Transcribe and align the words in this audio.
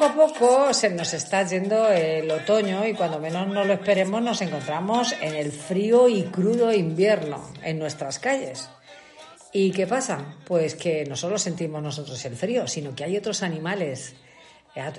Poco 0.00 0.22
a 0.22 0.28
poco 0.32 0.72
se 0.72 0.88
nos 0.88 1.12
está 1.12 1.46
yendo 1.46 1.90
el 1.90 2.30
otoño 2.30 2.86
y 2.86 2.94
cuando 2.94 3.20
menos 3.20 3.46
no 3.48 3.64
lo 3.64 3.74
esperemos 3.74 4.22
nos 4.22 4.40
encontramos 4.40 5.14
en 5.20 5.34
el 5.34 5.52
frío 5.52 6.08
y 6.08 6.22
crudo 6.22 6.72
invierno 6.72 7.46
en 7.62 7.78
nuestras 7.78 8.18
calles. 8.18 8.70
¿Y 9.52 9.72
qué 9.72 9.86
pasa? 9.86 10.36
Pues 10.46 10.74
que 10.74 11.04
no 11.04 11.16
solo 11.16 11.36
sentimos 11.36 11.82
nosotros 11.82 12.24
el 12.24 12.34
frío, 12.34 12.66
sino 12.66 12.94
que 12.94 13.04
hay 13.04 13.18
otros 13.18 13.42
animales, 13.42 14.14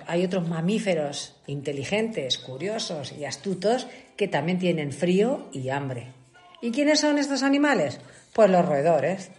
hay 0.06 0.24
otros 0.24 0.48
mamíferos 0.48 1.36
inteligentes, 1.48 2.38
curiosos 2.38 3.12
y 3.12 3.26
astutos 3.26 3.88
que 4.16 4.28
también 4.28 4.60
tienen 4.60 4.92
frío 4.92 5.50
y 5.52 5.70
hambre. 5.70 6.14
¿Y 6.62 6.70
quiénes 6.70 7.00
son 7.00 7.18
estos 7.18 7.42
animales? 7.42 8.00
Pues 8.34 8.52
los 8.52 8.64
roedores. 8.64 9.32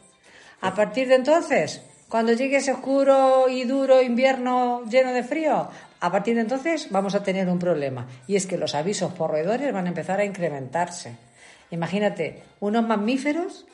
A 0.60 0.74
partir 0.74 1.06
de 1.06 1.14
entonces, 1.14 1.82
cuando 2.12 2.34
llegue 2.34 2.58
ese 2.58 2.72
oscuro 2.72 3.48
y 3.48 3.64
duro 3.64 4.02
invierno 4.02 4.84
lleno 4.84 5.14
de 5.14 5.22
frío, 5.22 5.70
a 5.98 6.12
partir 6.12 6.34
de 6.34 6.42
entonces 6.42 6.88
vamos 6.90 7.14
a 7.14 7.22
tener 7.22 7.48
un 7.48 7.58
problema. 7.58 8.06
Y 8.26 8.36
es 8.36 8.46
que 8.46 8.58
los 8.58 8.74
avisos 8.74 9.14
por 9.14 9.30
roedores 9.30 9.72
van 9.72 9.86
a 9.86 9.88
empezar 9.88 10.20
a 10.20 10.26
incrementarse. 10.26 11.16
Imagínate, 11.70 12.42
unos 12.60 12.86
mamíferos 12.86 13.64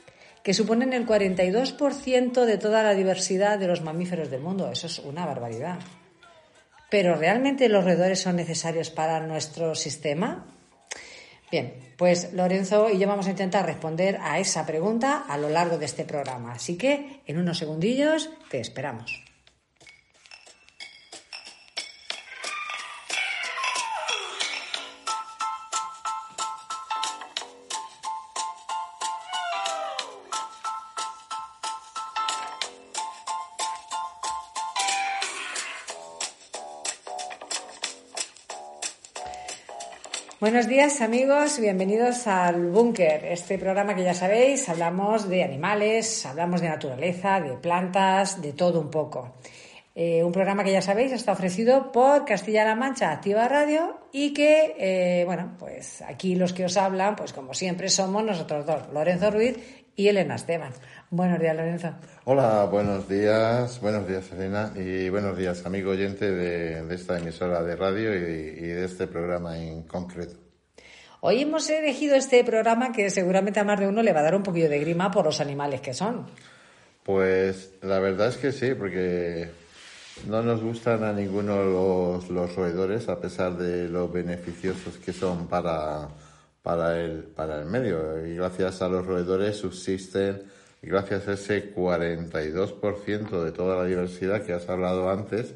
que 0.45 0.55
suponen 0.55 0.93
el 0.93 1.05
42% 1.05 2.45
de 2.45 2.59
toda 2.59 2.85
la 2.85 2.95
diversidad 2.95 3.59
de 3.59 3.67
los 3.67 3.83
mamíferos 3.83 4.31
del 4.31 4.41
mundo. 4.41 4.71
Eso 4.71 4.87
es 4.87 5.01
una 5.01 5.27
barbaridad. 5.27 5.81
Pero 6.91 7.17
¿realmente 7.17 7.69
los 7.69 7.83
roedores 7.83 8.21
son 8.21 8.37
necesarios 8.37 8.91
para 8.91 9.19
nuestro 9.19 9.75
sistema? 9.75 10.47
Bien, 11.51 11.75
pues 11.97 12.33
Lorenzo 12.35 12.91
y 12.91 12.99
yo 12.99 13.09
vamos 13.09 13.27
a 13.27 13.31
intentar 13.31 13.65
responder 13.65 14.19
a 14.21 14.39
esa 14.39 14.67
pregunta 14.67 15.25
a 15.27 15.39
lo 15.39 15.49
largo 15.49 15.79
de 15.79 15.87
este 15.87 16.05
programa. 16.05 16.53
Así 16.53 16.77
que 16.77 17.21
en 17.27 17.39
unos 17.39 17.59
segundillos 17.59 18.31
te 18.51 18.61
esperamos. 18.61 19.28
Buenos 40.41 40.69
días 40.69 41.01
amigos, 41.01 41.59
bienvenidos 41.59 42.29
al 42.29 42.71
Búnker, 42.71 43.25
este 43.25 43.59
programa 43.59 43.97
que 43.97 44.05
ya 44.05 44.15
sabéis, 44.15 44.69
hablamos 44.69 45.29
de 45.29 45.43
animales, 45.43 46.25
hablamos 46.25 46.61
de 46.61 46.69
naturaleza, 46.69 47.41
de 47.41 47.55
plantas, 47.57 48.41
de 48.41 48.53
todo 48.53 48.81
un 48.81 48.89
poco. 48.89 49.35
Eh, 49.97 50.23
un 50.23 50.31
programa 50.31 50.63
que 50.63 50.71
ya 50.71 50.81
sabéis 50.81 51.11
está 51.11 51.33
ofrecido 51.33 51.91
por 51.91 52.25
Castilla-La 52.25 52.77
Mancha 52.77 53.11
Activa 53.11 53.49
Radio 53.49 53.99
y 54.13 54.33
que, 54.33 54.77
eh, 54.79 55.25
bueno, 55.25 55.57
pues 55.59 56.03
aquí 56.03 56.37
los 56.37 56.53
que 56.53 56.67
os 56.67 56.77
hablan, 56.77 57.17
pues 57.17 57.33
como 57.33 57.53
siempre 57.53 57.89
somos 57.89 58.23
nosotros 58.23 58.65
dos, 58.65 58.93
Lorenzo 58.93 59.33
Ruiz 59.33 59.78
y 59.99 60.07
Elena 60.07 60.37
Esteban. 60.37 60.73
Buenos 61.11 61.41
días, 61.41 61.57
Lorenzo. 61.57 61.93
Hola, 62.25 62.67
buenos 62.67 63.09
días, 63.09 63.81
buenos 63.81 64.07
días, 64.07 64.31
Elena, 64.31 64.73
y 64.77 65.09
buenos 65.09 65.37
días, 65.37 65.67
amigo 65.67 65.91
oyente 65.91 66.31
de, 66.31 66.95
esta 66.95 67.19
emisora 67.19 67.65
de 67.65 67.75
radio 67.75 68.15
y, 68.15 68.19
y, 68.19 68.67
de 68.69 68.85
este 68.85 69.09
programa 69.09 69.59
en 69.59 69.83
concreto. 69.83 70.37
Hoy 71.21 71.43
hemos 71.43 71.69
elegido 71.69 72.15
este 72.15 72.45
programa 72.45 72.93
que 72.93 73.11
seguramente 73.11 73.59
a 73.59 73.65
más 73.65 73.81
de 73.81 73.89
uno 73.89 74.05
le 74.05 74.13
va 74.13 74.21
a 74.21 74.23
dar 74.23 74.37
un 74.37 74.45
poquillo 74.45 74.69
de 74.69 74.79
grima 74.79 75.11
por 75.11 75.25
los 75.25 75.41
animales 75.41 75.81
que 75.81 75.93
son. 75.93 76.27
Pues 77.03 77.73
la 77.83 77.99
verdad 77.99 78.29
es 78.29 78.37
que 78.37 78.53
sí, 78.53 78.75
porque 78.75 79.51
no 80.29 80.43
nos 80.43 80.63
gustan 80.63 81.03
a 81.03 81.13
ninguno 81.13 81.65
los, 81.65 82.29
los 82.29 82.55
roedores, 82.55 83.09
a 83.09 83.19
pesar 83.21 83.57
de 83.57 83.89
lo 83.89 84.09
beneficiosos 84.09 84.97
que 84.99 85.13
son 85.13 85.49
para 85.49 86.09
para 86.69 87.03
el, 87.03 87.23
para 87.23 87.61
el 87.61 87.65
medio. 87.65 88.27
Y 88.27 88.35
gracias 88.35 88.83
a 88.83 88.89
los 88.91 89.07
roedores 89.07 89.57
subsisten, 89.57 90.43
gracias 90.83 91.27
a 91.27 91.33
ese 91.33 91.75
42% 91.75 93.43
de 93.43 93.53
toda 93.53 93.77
la 93.77 93.85
diversidad 93.87 94.43
que 94.43 94.53
has 94.53 94.69
hablado 94.69 95.09
antes, 95.09 95.55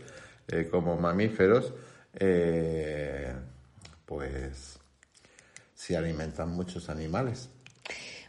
eh, 0.49 0.69
como 0.71 0.97
mamíferos, 0.97 1.75
eh, 2.19 3.31
pues 4.07 4.79
se 5.75 5.95
alimentan 5.99 6.49
muchos 6.49 6.89
animales. 6.89 7.51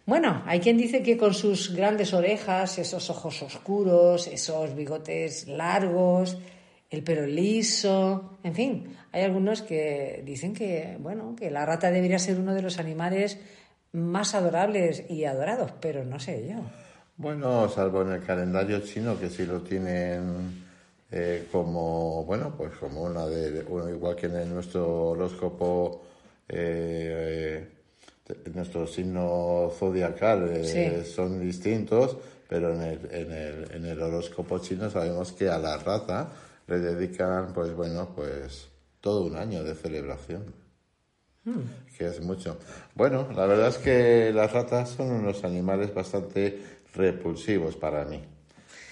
Bueno, 0.06 0.44
hay 0.46 0.60
quien 0.60 0.78
dice 0.78 1.02
que 1.02 1.18
con 1.18 1.34
sus 1.34 1.74
grandes 1.74 2.14
orejas, 2.14 2.80
esos 2.80 3.10
ojos 3.10 3.44
oscuros, 3.44 4.28
esos 4.28 4.76
bigotes 4.76 5.48
largos, 5.48 6.36
el 6.94 7.04
pelo 7.04 7.26
liso, 7.26 8.38
en 8.44 8.54
fin, 8.54 8.96
hay 9.12 9.24
algunos 9.24 9.64
que 9.64 10.22
dicen 10.24 10.54
que, 10.54 10.96
bueno, 11.00 11.36
que 11.36 11.50
la 11.50 11.66
rata 11.66 11.90
debería 11.90 12.20
ser 12.20 12.40
uno 12.40 12.54
de 12.54 12.62
los 12.62 12.78
animales 12.78 13.40
más 13.94 14.36
adorables 14.36 15.04
y 15.10 15.26
adorados, 15.26 15.72
pero 15.82 16.06
no 16.06 16.20
sé 16.20 16.48
yo. 16.48 16.58
Bueno, 17.18 17.68
salvo 17.68 18.04
en 18.04 18.12
el 18.12 18.24
calendario 18.24 18.80
chino, 18.82 19.20
que 19.20 19.32
sí 19.32 19.46
lo 19.46 19.62
tienen 19.62 20.64
eh, 21.12 21.48
como, 21.52 22.26
bueno, 22.26 22.54
pues 22.56 22.74
como 22.76 23.04
una 23.04 23.26
de, 23.26 23.66
igual 23.92 24.16
que 24.16 24.28
en 24.28 24.54
nuestro 24.54 25.10
horóscopo, 25.10 26.04
eh, 26.48 27.70
nuestro 28.54 28.86
signo 28.86 29.72
zodiacal 29.78 30.48
eh, 30.54 31.04
son 31.04 31.42
distintos, 31.42 32.18
pero 32.48 32.72
en 32.76 32.82
el, 32.84 33.00
en, 33.12 33.32
el, 33.32 33.72
en 33.72 33.86
el 33.86 34.00
horóscopo 34.00 34.60
chino 34.60 34.92
sabemos 34.92 35.32
que 35.32 35.50
a 35.50 35.58
la 35.58 35.78
rata 35.78 36.30
le 36.68 36.80
dedican, 36.80 37.54
pues 37.54 37.74
bueno, 37.74 38.14
pues 38.16 38.70
todo 39.02 39.26
un 39.26 39.36
año 39.36 39.64
de 39.64 39.76
celebración. 39.76 40.54
Hmm. 41.44 41.62
Que 41.98 42.08
es 42.08 42.22
mucho. 42.22 42.58
Bueno, 42.96 43.28
la 43.36 43.46
verdad 43.46 43.68
es 43.68 43.78
que 43.78 44.32
las 44.34 44.52
ratas 44.52 44.90
son 44.90 45.12
unos 45.12 45.44
animales 45.44 45.94
bastante 45.94 46.62
repulsivos 46.96 47.76
para 47.76 48.06
mí. 48.06 48.24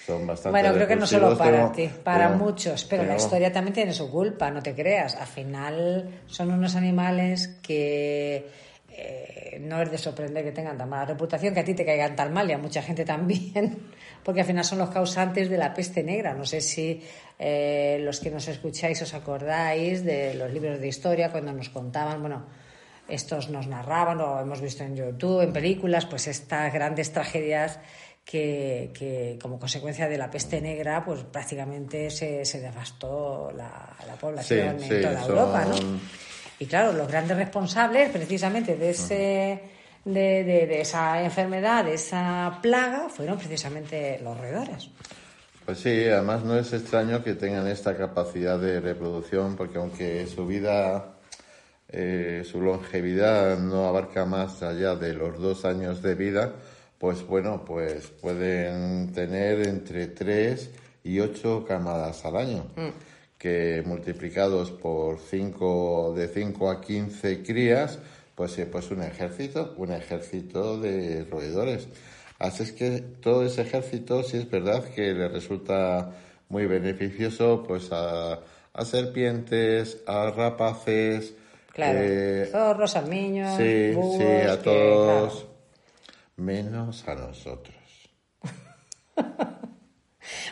Son 0.06 0.26
bastante 0.26 0.58
Bueno, 0.58 0.74
creo 0.74 0.88
que 0.88 0.96
no 0.96 1.06
solo 1.06 1.38
para 1.38 1.70
ti, 1.72 1.88
para 2.02 2.30
muchos, 2.30 2.84
pero, 2.84 3.04
la 3.04 3.16
historia 3.16 3.52
también 3.52 3.72
tiene 3.72 3.92
su 3.92 4.10
culpa, 4.10 4.50
no 4.50 4.62
te 4.62 4.74
creas. 4.74 5.14
Al 5.14 5.28
final 5.28 6.22
son 6.26 6.50
unos 6.50 6.74
animales 6.74 7.58
que 7.62 8.48
eh, 8.90 9.58
no 9.60 9.80
es 9.80 9.90
de 9.90 9.98
sorprender 9.98 10.44
que 10.44 10.52
tengan 10.52 10.76
tan 10.76 10.88
mala 10.88 11.06
reputación, 11.06 11.54
que 11.54 11.60
a 11.60 11.64
ti 11.64 11.74
te 11.74 11.84
caigan 11.84 12.16
tan 12.16 12.32
mal 12.32 12.50
y 12.50 12.52
a 12.52 12.58
mucha 12.58 12.82
gente 12.82 13.04
también, 13.04 13.78
porque 14.24 14.40
al 14.40 14.46
final 14.46 14.64
son 14.64 14.78
los 14.78 14.90
causantes 14.90 15.50
de 15.50 15.58
la 15.58 15.74
peste 15.74 16.02
negra. 16.02 16.34
No 16.34 16.44
sé 16.44 16.60
si 16.60 17.02
eh, 17.38 17.98
los 18.02 18.20
que 18.20 18.30
nos 18.30 18.46
escucháis 18.48 19.02
os 19.02 19.14
acordáis 19.14 20.04
de 20.04 20.34
los 20.34 20.52
libros 20.52 20.80
de 20.80 20.88
historia 20.88 21.30
cuando 21.30 21.52
nos 21.52 21.68
contaban, 21.68 22.20
bueno, 22.20 22.46
estos 23.08 23.50
nos 23.50 23.66
narraban 23.66 24.20
o 24.20 24.40
hemos 24.40 24.60
visto 24.60 24.84
en 24.84 24.96
YouTube, 24.96 25.42
en 25.42 25.52
películas, 25.52 26.06
pues 26.06 26.28
estas 26.28 26.72
grandes 26.72 27.12
tragedias 27.12 27.78
que, 28.24 29.38
como 29.42 29.58
consecuencia 29.58 30.08
de 30.08 30.16
la 30.16 30.30
peste 30.30 30.60
negra, 30.60 31.04
pues 31.04 31.24
prácticamente 31.24 32.10
se, 32.10 32.44
se 32.44 32.60
devastó 32.60 33.52
la, 33.56 33.96
población 34.20 34.80
en 34.82 35.02
toda 35.02 35.22
Europa, 35.26 35.64
¿no? 35.64 35.74
Y 36.58 36.66
claro, 36.66 36.92
los 36.92 37.08
grandes 37.08 37.36
responsables 37.36 38.10
precisamente 38.10 38.76
de 38.76 38.90
ese... 38.90 39.81
De, 40.04 40.42
de, 40.44 40.80
esa 40.80 41.22
enfermedad, 41.22 41.84
de 41.84 41.94
esa 41.94 42.58
plaga, 42.60 43.08
fueron 43.08 43.38
precisamente 43.38 44.18
los 44.22 44.36
roedores. 44.36 44.90
Pues 45.64 45.78
sí, 45.78 46.06
además 46.08 46.44
no 46.44 46.58
es 46.58 46.72
extraño 46.72 47.22
que 47.22 47.34
tengan 47.34 47.68
esta 47.68 47.96
capacidad 47.96 48.58
de 48.58 48.80
reproducción, 48.80 49.54
porque 49.54 49.78
aunque 49.78 50.26
su 50.26 50.44
vida, 50.44 51.14
eh, 51.88 52.42
su 52.44 52.60
longevidad 52.60 53.58
no 53.58 53.86
abarca 53.86 54.24
más 54.24 54.62
allá 54.64 54.96
de 54.96 55.14
los 55.14 55.38
dos 55.38 55.64
años 55.64 56.02
de 56.02 56.16
vida, 56.16 56.52
pues 56.98 57.24
bueno, 57.24 57.64
pues 57.64 58.08
pueden 58.08 59.12
tener 59.12 59.66
entre 59.68 60.08
tres 60.08 60.70
y 61.04 61.20
ocho 61.20 61.64
camadas 61.66 62.24
al 62.24 62.36
año, 62.36 62.66
mm. 62.76 63.38
que 63.38 63.82
multiplicados 63.86 64.70
por 64.70 65.18
cinco, 65.18 66.12
de 66.16 66.28
5 66.28 66.70
a 66.70 66.80
15 66.80 67.42
crías, 67.42 67.98
pues, 68.34 68.60
pues 68.70 68.90
un 68.90 69.02
ejército, 69.02 69.74
un 69.76 69.92
ejército 69.92 70.78
de 70.78 71.24
roedores. 71.30 71.88
Así 72.38 72.64
es 72.64 72.72
que 72.72 73.00
todo 73.00 73.44
ese 73.44 73.62
ejército, 73.62 74.22
sí 74.22 74.38
es 74.38 74.50
verdad 74.50 74.84
que 74.84 75.12
le 75.12 75.28
resulta 75.28 76.10
muy 76.48 76.66
beneficioso 76.66 77.62
pues 77.66 77.88
a, 77.92 78.40
serpientes, 78.84 80.02
a 80.06 80.30
rapaces, 80.30 81.34
claro, 81.72 82.00
eh, 82.02 82.48
zorros, 82.50 82.96
armiños, 82.96 83.56
sí, 83.56 83.94
sí, 83.94 84.24
a 84.48 84.60
todos, 84.60 85.46
menos 86.36 87.06
a 87.08 87.14
nosotros. 87.14 87.76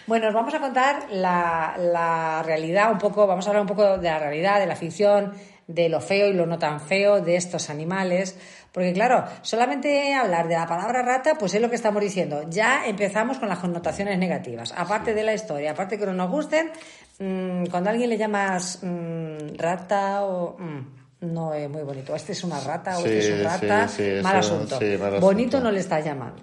Bueno, 0.06 0.26
os 0.26 0.34
vamos 0.34 0.52
a 0.54 0.60
contar 0.60 1.06
la, 1.12 1.76
la, 1.78 2.42
realidad 2.42 2.90
un 2.90 2.98
poco, 2.98 3.28
vamos 3.28 3.46
a 3.46 3.50
hablar 3.50 3.62
un 3.62 3.68
poco 3.68 3.96
de 3.96 4.08
la 4.08 4.18
realidad, 4.18 4.58
de 4.58 4.66
la 4.66 4.74
ficción, 4.74 5.32
de 5.74 5.88
lo 5.88 6.00
feo 6.00 6.28
y 6.28 6.32
lo 6.32 6.46
no 6.46 6.58
tan 6.58 6.80
feo 6.80 7.20
de 7.20 7.36
estos 7.36 7.70
animales. 7.70 8.36
Porque 8.72 8.92
claro, 8.92 9.24
solamente 9.42 10.14
hablar 10.14 10.46
de 10.48 10.54
la 10.54 10.66
palabra 10.66 11.02
rata, 11.02 11.36
pues 11.38 11.54
es 11.54 11.60
lo 11.60 11.68
que 11.68 11.76
estamos 11.76 12.02
diciendo. 12.02 12.44
Ya 12.48 12.86
empezamos 12.86 13.38
con 13.38 13.48
las 13.48 13.58
connotaciones 13.58 14.18
negativas. 14.18 14.72
Aparte 14.76 15.14
de 15.14 15.24
la 15.24 15.34
historia, 15.34 15.72
aparte 15.72 15.98
que 15.98 16.06
no 16.06 16.12
nos 16.12 16.30
gusten, 16.30 16.70
mm, 17.18 17.66
cuando 17.66 17.90
a 17.90 17.92
alguien 17.92 18.10
le 18.10 18.18
llamas 18.18 18.78
mm, 18.82 19.56
rata 19.56 20.24
o... 20.24 20.56
Mm, 20.58 21.00
no 21.20 21.52
es 21.52 21.68
muy 21.68 21.82
bonito. 21.82 22.14
Este 22.14 22.32
es 22.32 22.42
una 22.44 22.58
rata 22.60 22.96
o 22.96 23.04
este 23.04 23.18
es 23.18 23.30
un 23.30 23.44
rata. 23.44 23.88
mal, 24.22 24.36
asunto. 24.36 24.78
Bonito 25.20 25.60
no 25.60 25.70
le 25.70 25.80
estás 25.80 26.02
llamando. 26.02 26.42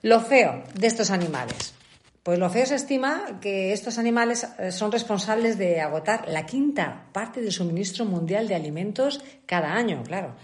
Lo 0.00 0.20
feo 0.20 0.62
de 0.72 0.86
estos 0.86 1.10
animales. 1.10 1.74
Pues 2.24 2.38
lo 2.38 2.48
feo 2.48 2.64
se 2.64 2.76
estima 2.76 3.38
que 3.38 3.74
estos 3.74 3.98
animales 3.98 4.48
eh, 4.58 4.72
son 4.72 4.90
responsables 4.90 5.58
de 5.58 5.82
agotar 5.82 6.26
la 6.26 6.46
quinta 6.46 7.04
parte 7.12 7.42
del 7.42 7.52
suministro 7.52 8.06
mundial 8.06 8.48
de 8.48 8.54
alimentos 8.54 9.22
cada 9.44 9.74
año, 9.74 10.02
claro. 10.02 10.34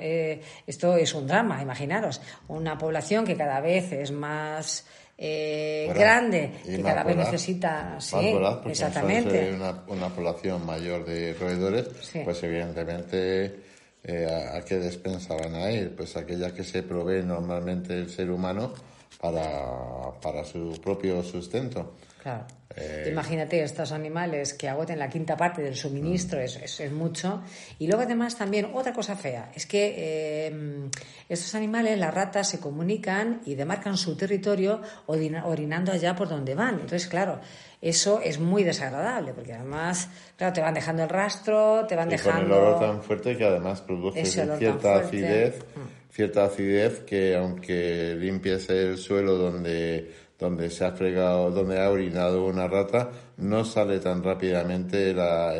Eh, 0.00 0.40
esto 0.66 0.96
es 0.96 1.12
un 1.12 1.26
drama, 1.26 1.60
imaginaros. 1.60 2.22
Una 2.48 2.78
población 2.78 3.26
que 3.26 3.36
cada 3.36 3.60
vez 3.60 3.92
es 3.92 4.10
más 4.10 4.86
eh, 5.18 5.92
grande, 5.94 6.50
que 6.64 6.80
cada 6.80 7.04
vez 7.04 7.16
necesita. 7.16 8.00
Sí, 8.00 8.34
exactamente. 8.64 9.54
Una, 9.86 10.08
población 10.08 10.64
mayor 10.64 11.04
de 11.04 11.34
roedores, 11.34 11.90
pues 12.24 12.42
evidentemente. 12.42 13.68
¿a, 14.08 14.62
qué 14.62 14.78
despensa 14.78 15.34
van 15.34 15.56
a 15.56 15.70
ir? 15.70 15.94
Pues 15.94 16.16
aquella 16.16 16.54
que 16.54 16.64
se 16.64 16.82
provee 16.82 17.22
normalmente 17.22 17.92
el 17.92 18.08
ser 18.08 18.30
humano 18.30 18.72
para, 19.20 20.12
para 20.20 20.44
su 20.44 20.80
propio 20.82 21.22
sustento. 21.22 21.94
Claro. 22.22 22.46
Eh, 22.76 23.08
Imagínate 23.10 23.62
estos 23.62 23.92
animales 23.92 24.54
que 24.54 24.68
agoten 24.68 24.98
la 24.98 25.08
quinta 25.08 25.36
parte 25.36 25.62
del 25.62 25.74
suministro, 25.74 26.40
es, 26.40 26.80
es, 26.80 26.92
mucho. 26.92 27.42
Y 27.78 27.86
luego 27.86 28.02
además 28.02 28.36
también 28.36 28.70
otra 28.74 28.92
cosa 28.92 29.16
fea, 29.16 29.50
es 29.54 29.66
que 29.66 29.94
eh, 29.96 30.88
estos 31.28 31.54
animales, 31.54 31.98
las 31.98 32.12
ratas, 32.12 32.48
se 32.48 32.60
comunican 32.60 33.40
y 33.46 33.54
demarcan 33.54 33.96
su 33.96 34.16
territorio 34.16 34.82
orinando 35.06 35.92
allá 35.92 36.14
por 36.14 36.28
donde 36.28 36.54
van. 36.54 36.74
Entonces, 36.74 37.08
claro, 37.08 37.40
eso 37.80 38.20
es 38.20 38.38
muy 38.38 38.64
desagradable, 38.64 39.32
porque 39.32 39.54
además, 39.54 40.08
claro, 40.36 40.52
te 40.52 40.60
van 40.60 40.74
dejando 40.74 41.04
el 41.04 41.08
rastro, 41.08 41.86
te 41.86 41.96
van 41.96 42.08
dejando... 42.08 42.42
Con 42.42 42.52
el 42.52 42.52
olor 42.52 42.80
tan 42.80 43.02
fuerte 43.02 43.36
que 43.36 43.44
además 43.44 43.80
produce 43.80 44.24
cierta 44.24 44.96
acidez, 44.96 45.58
mm. 45.58 45.97
Cierta 46.10 46.44
acidez 46.44 47.00
que 47.00 47.36
aunque 47.36 48.16
limpies 48.18 48.68
el 48.70 48.98
suelo 48.98 49.36
donde 49.36 50.28
donde 50.38 50.70
se 50.70 50.84
ha 50.84 50.92
fregado, 50.92 51.50
donde 51.50 51.80
ha 51.80 51.90
orinado 51.90 52.46
una 52.46 52.68
rata, 52.68 53.10
no 53.38 53.64
sale 53.64 53.98
tan 53.98 54.22
rápidamente 54.22 55.12
la, 55.12 55.52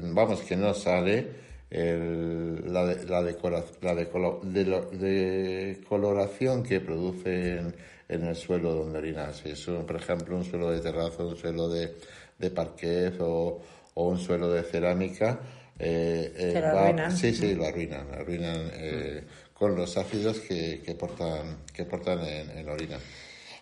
vamos, 0.00 0.40
que 0.40 0.56
no 0.56 0.72
sale 0.72 1.28
la, 1.70 2.86
de, 2.86 3.06
la, 3.06 3.22
de, 3.22 3.36
coloración 5.86 6.62
que 6.62 6.80
produce 6.80 7.58
en, 7.58 7.74
el 8.08 8.36
suelo 8.36 8.74
donde 8.74 8.98
orinas. 8.98 9.36
Si 9.36 9.50
es, 9.50 9.64
por 9.64 9.96
ejemplo, 9.96 10.36
un 10.36 10.44
suelo 10.44 10.70
de 10.70 10.80
terrazo, 10.80 11.28
un 11.28 11.36
suelo 11.36 11.68
de, 11.68 11.94
de 12.38 12.50
parquet 12.50 13.14
o, 13.20 13.60
un 13.94 14.18
suelo 14.18 14.50
de 14.50 14.62
cerámica, 14.62 15.38
eh, 15.78 16.32
eh 16.36 16.58
arruinan. 16.58 17.16
Sí, 17.16 17.34
sí, 17.34 17.54
lo 17.54 17.66
arruinan, 17.66 18.06
arruinan 18.12 18.70
eh, 18.74 19.24
con 19.52 19.74
los 19.76 19.96
ácidos 19.96 20.40
que, 20.40 20.80
que 20.84 20.94
portan, 20.94 21.58
que 21.72 21.84
portan 21.84 22.20
en, 22.20 22.50
en 22.50 22.66
la 22.66 22.72
orina. 22.72 22.98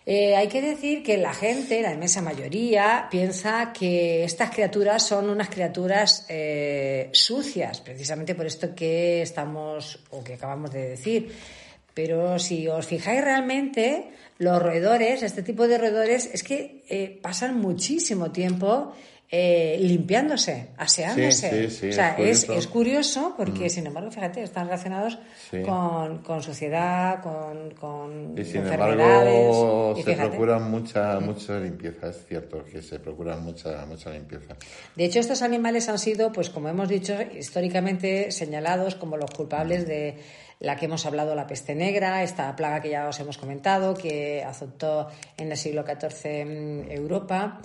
Eh, 0.03 0.35
hay 0.35 0.47
que 0.47 0.61
decir 0.61 1.03
que 1.03 1.17
la 1.17 1.33
gente, 1.33 1.81
la 1.81 1.93
inmensa 1.93 2.21
mayoría, 2.21 3.07
piensa 3.11 3.71
que 3.71 4.23
estas 4.23 4.49
criaturas 4.49 5.05
son 5.05 5.29
unas 5.29 5.49
criaturas 5.49 6.25
eh, 6.27 7.09
sucias, 7.13 7.81
precisamente 7.81 8.33
por 8.33 8.47
esto 8.47 8.73
que 8.73 9.21
estamos 9.21 9.99
o 10.09 10.23
que 10.23 10.33
acabamos 10.33 10.71
de 10.71 10.89
decir. 10.89 11.31
Pero 11.93 12.39
si 12.39 12.67
os 12.67 12.87
fijáis 12.87 13.23
realmente, 13.23 14.09
los 14.39 14.59
roedores, 14.59 15.21
este 15.21 15.43
tipo 15.43 15.67
de 15.67 15.77
roedores, 15.77 16.31
es 16.33 16.41
que 16.41 16.83
eh, 16.89 17.19
pasan 17.21 17.57
muchísimo 17.57 18.31
tiempo 18.31 18.93
eh, 19.33 19.77
limpiándose, 19.79 20.71
aseándose. 20.75 21.67
o 21.67 21.93
sea, 21.93 22.17
es, 22.17 22.49
es, 22.49 22.67
curioso 22.67 23.33
porque, 23.37 23.67
mm. 23.67 23.69
sin 23.69 23.87
embargo, 23.87 24.11
fíjate, 24.11 24.43
están 24.43 24.65
relacionados 24.65 25.19
con, 25.65 26.17
con, 26.17 26.43
suciedad, 26.43 27.21
con, 27.21 27.71
con 27.71 28.37
y 28.37 28.43
sin 28.43 28.67
embargo, 28.67 29.95
se 30.03 30.15
procuran 30.17 30.69
mucha, 30.69 31.17
mm. 31.17 31.23
mucha 31.23 31.57
limpieza, 31.59 32.09
es 32.09 32.25
cierto 32.27 32.65
que 32.65 32.81
se 32.81 32.99
procuran 32.99 33.41
mucha, 33.41 33.85
mucha 33.85 34.09
limpieza. 34.09 34.57
De 34.97 35.05
hecho, 35.05 35.21
estos 35.21 35.41
animales 35.41 35.87
han 35.87 35.99
sido, 35.99 36.33
pues 36.33 36.49
como 36.49 36.67
hemos 36.67 36.89
dicho, 36.89 37.15
históricamente 37.21 38.31
señalados 38.31 38.95
como 38.95 39.15
los 39.15 39.31
culpables 39.31 39.87
de 39.87 40.17
la 40.59 40.75
que 40.75 40.87
hemos 40.87 41.05
hablado, 41.05 41.35
la 41.35 41.47
peste 41.47 41.73
negra, 41.73 42.21
esta 42.21 42.53
plaga 42.57 42.81
que 42.81 42.89
ya 42.89 43.07
os 43.07 43.17
hemos 43.21 43.37
comentado, 43.37 43.93
que 43.93 44.43
azotó 44.43 45.07
en 45.37 45.51
el 45.51 45.57
siglo 45.57 45.85
XIV 45.85 46.25
en 46.25 46.91
Europa. 46.91 47.61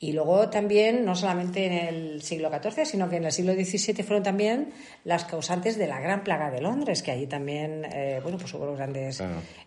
Y 0.00 0.12
luego 0.12 0.48
también, 0.48 1.04
no 1.04 1.16
solamente 1.16 1.66
en 1.66 1.72
el 1.72 2.22
siglo 2.22 2.50
XIV, 2.50 2.84
sino 2.84 3.10
que 3.10 3.16
en 3.16 3.24
el 3.24 3.32
siglo 3.32 3.54
XVII 3.54 4.04
fueron 4.04 4.22
también 4.22 4.68
las 5.02 5.24
causantes 5.24 5.76
de 5.76 5.88
la 5.88 5.98
gran 6.00 6.22
plaga 6.22 6.52
de 6.52 6.60
Londres, 6.60 7.02
que 7.02 7.10
allí 7.10 7.26
también, 7.26 7.84
eh, 7.92 8.20
bueno, 8.22 8.38
pues 8.38 8.54
hubo 8.54 8.72
grandes 8.76 9.20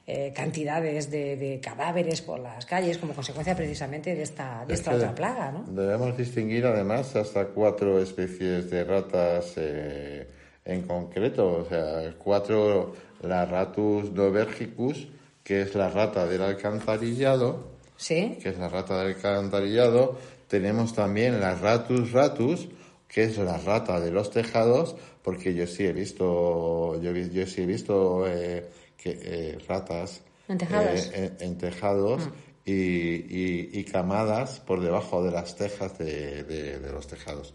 eh, 0.07 0.31
cantidades 0.33 1.11
de, 1.11 1.59
cadáveres 1.61 2.21
por 2.21 2.39
las 2.39 2.65
calles 2.65 2.97
como 2.97 3.13
consecuencia 3.13 3.57
precisamente 3.57 4.15
de 4.15 4.21
esta, 4.21 4.63
de 4.65 4.73
esta 4.73 4.95
otra 4.95 5.13
plaga, 5.13 5.51
¿no? 5.51 5.65
Debemos 5.67 6.15
distinguir 6.15 6.65
además 6.65 7.13
hasta 7.17 7.47
cuatro 7.47 7.99
especies 7.99 8.69
de 8.69 8.85
ratas 8.85 9.53
eh, 9.57 10.29
en 10.63 10.83
concreto, 10.83 11.57
o 11.57 11.65
sea, 11.65 12.13
cuatro, 12.17 12.95
la 13.21 13.45
Ratus 13.45 14.09
novergicus, 14.13 15.09
que 15.43 15.63
es 15.63 15.75
la 15.75 15.89
rata 15.89 16.25
del 16.25 16.41
alcantarillado, 16.41 17.70
¿Sí? 18.01 18.39
que 18.41 18.49
es 18.49 18.57
la 18.57 18.67
rata 18.67 18.97
del 18.97 19.15
alcantarillado. 19.15 20.17
Tenemos 20.47 20.95
también 20.95 21.39
la 21.39 21.53
ratus 21.53 22.11
ratus, 22.11 22.67
que 23.07 23.25
es 23.25 23.37
la 23.37 23.59
rata 23.59 23.99
de 23.99 24.09
los 24.09 24.31
tejados, 24.31 24.95
porque 25.21 25.53
yo 25.53 25.67
sí 25.67 25.85
he 25.85 25.93
visto, 25.93 26.99
yo, 26.99 27.11
yo 27.11 27.45
sí 27.45 27.61
he 27.61 27.65
visto 27.67 28.25
eh, 28.27 28.67
que, 28.97 29.19
eh, 29.21 29.57
ratas 29.67 30.23
en 30.47 30.57
tejados, 30.57 31.11
eh, 31.13 31.31
en, 31.41 31.57
tejados 31.59 32.25
mm. 32.25 32.31
y, 32.65 33.79
y, 33.79 33.83
camadas 33.83 34.61
por 34.61 34.81
debajo 34.81 35.23
de 35.23 35.31
las 35.31 35.55
tejas 35.55 35.99
de, 35.99 36.43
de, 36.43 36.91
los 36.91 37.05
tejados. 37.05 37.53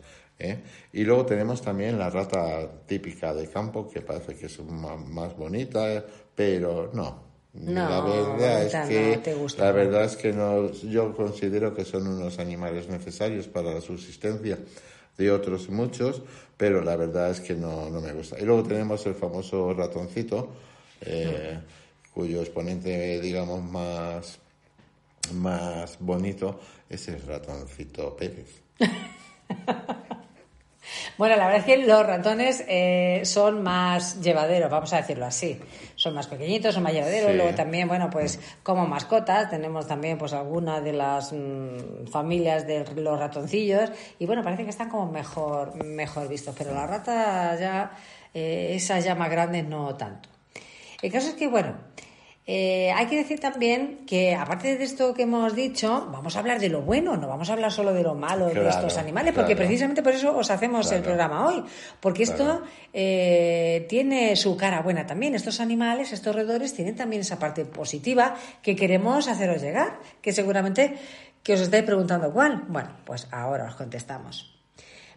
Y 0.93 1.03
luego 1.03 1.26
tenemos 1.26 1.61
también 1.61 1.99
la 1.99 2.09
rata 2.09 2.85
típica 2.87 3.35
de 3.35 3.49
campo, 3.49 3.88
que 3.88 4.00
parece 4.00 4.37
que 4.37 4.47
es 4.47 4.61
más 4.61 5.37
bonita, 5.37 6.05
pero 6.37 6.91
no, 6.93 7.25
No, 7.61 7.89
la 7.89 8.01
verdad 8.01 8.63
es 8.63 8.89
que 8.89 9.17
no 9.17 9.23
te 9.23 9.35
gusta. 9.35 9.65
la 9.65 9.73
verdad 9.73 10.05
es 10.05 10.17
que 10.17 10.33
no, 10.33 10.73
yo 10.73 11.15
considero 11.17 11.75
que 11.75 11.85
son 11.85 12.07
unos 12.07 12.39
animales 12.39 12.89
necesarios 12.89 13.47
para 13.49 13.73
la 13.73 13.81
subsistencia 13.81 14.59
de 15.17 15.31
otros 15.31 15.69
muchos, 15.71 16.23
pero 16.57 16.83
la 16.83 16.97
verdad 16.97 17.31
es 17.31 17.41
que 17.41 17.55
no, 17.55 17.89
no 17.91 18.01
me 18.01 18.13
gusta. 18.13 18.39
Y 18.39 18.45
luego 18.45 18.63
tenemos 18.63 19.05
el 19.07 19.15
famoso 19.15 19.73
ratoncito, 19.73 20.53
eh, 21.01 21.59
cuyo 22.13 22.41
exponente, 22.41 23.21
digamos, 23.21 23.63
más, 23.63 24.39
más 25.35 25.97
bonito 26.01 26.61
es 26.89 27.09
el 27.09 27.23
ratoncito 27.23 28.17
Pérez. 28.17 28.63
Bueno, 31.19 31.37
la 31.37 31.47
verdad 31.47 31.61
es 31.61 31.65
que 31.67 31.87
los 31.87 32.07
ratones 32.07 32.65
eh, 32.69 33.23
son 33.25 33.63
más 33.63 34.21
llevaderos, 34.21 34.71
vamos 34.71 34.93
a 34.93 34.99
decirlo 34.99 35.27
así. 35.27 35.61
Son 35.95 36.15
más 36.15 36.27
pequeñitos, 36.27 36.75
son 36.75 36.83
más 36.83 36.93
llevaderos. 36.93 37.31
Sí. 37.31 37.37
Luego 37.37 37.55
también, 37.55 37.89
bueno, 37.89 38.11
pues 38.11 38.39
como 38.63 38.87
mascotas 38.87 39.51
tenemos 39.51 39.87
también 39.87 40.19
pues 40.19 40.33
algunas 40.33 40.83
de 40.85 40.93
las 40.93 41.33
mm, 41.33 42.07
familias 42.11 42.67
de 42.67 42.85
los 42.97 43.19
ratoncillos 43.19 43.91
y 44.19 44.27
bueno, 44.27 44.43
parece 44.43 44.65
que 44.65 44.71
están 44.71 44.89
como 44.91 45.11
mejor, 45.11 45.83
mejor 45.85 46.29
vistos. 46.29 46.55
Pero 46.57 46.75
las 46.75 46.89
ratas 46.89 47.59
ya, 47.59 47.93
eh, 48.35 48.73
esas 48.75 49.05
ya 49.05 49.15
más 49.15 49.31
grandes 49.31 49.67
no 49.67 49.95
tanto. 49.95 50.29
El 51.03 51.13
caso 51.13 51.29
es 51.29 51.35
que, 51.35 51.47
bueno, 51.47 51.77
eh, 52.49 52.93
hay 52.93 53.07
que 53.07 53.17
decir 53.17 53.41
también 53.41 54.07
que, 54.07 54.37
aparte 54.37 54.79
de 54.79 54.85
esto 54.85 55.12
que 55.15 55.23
hemos 55.23 55.53
dicho, 55.57 56.09
vamos 56.12 56.37
a 56.37 56.38
hablar 56.38 56.61
de 56.61 56.69
lo 56.69 56.81
bueno, 56.83 57.17
no 57.17 57.26
vamos 57.26 57.50
a 57.50 57.55
hablar 57.55 57.73
solo 57.73 57.93
de 57.93 58.05
lo 58.05 58.15
malo 58.15 58.47
de 58.47 58.69
estos 58.69 58.99
animales, 58.99 59.35
porque 59.35 59.55
claro. 59.55 59.67
precisamente 59.67 60.00
por 60.00 60.12
eso 60.12 60.37
os 60.37 60.49
hacemos 60.50 60.91
el 60.93 61.03
programa 61.03 61.47
hoy, 61.49 61.65
porque 61.99 62.23
esto 62.23 62.62
eh, 62.93 63.85
tiene 63.88 64.37
su 64.37 64.57
cara 64.57 64.81
buena 64.81 65.05
también. 65.07 65.35
Estos 65.35 65.59
animales, 65.59 66.12
estos 66.12 66.37
roedores, 66.37 66.73
tienen 66.73 66.95
también 66.95 67.23
esa 67.23 67.41
parte 67.41 67.65
positiva 67.65 68.37
que 68.62 68.76
queremos 68.76 69.26
haceros 69.26 69.61
llegar, 69.61 69.99
que 70.23 70.33
seguramente 70.33 70.95
que 71.43 71.55
os 71.55 71.61
estáis 71.61 71.83
preguntando 71.83 72.33
cuál. 72.33 72.65
Bueno, 72.69 72.91
pues 73.05 73.26
ahora 73.33 73.67
os 73.67 73.75
contestamos. 73.75 74.56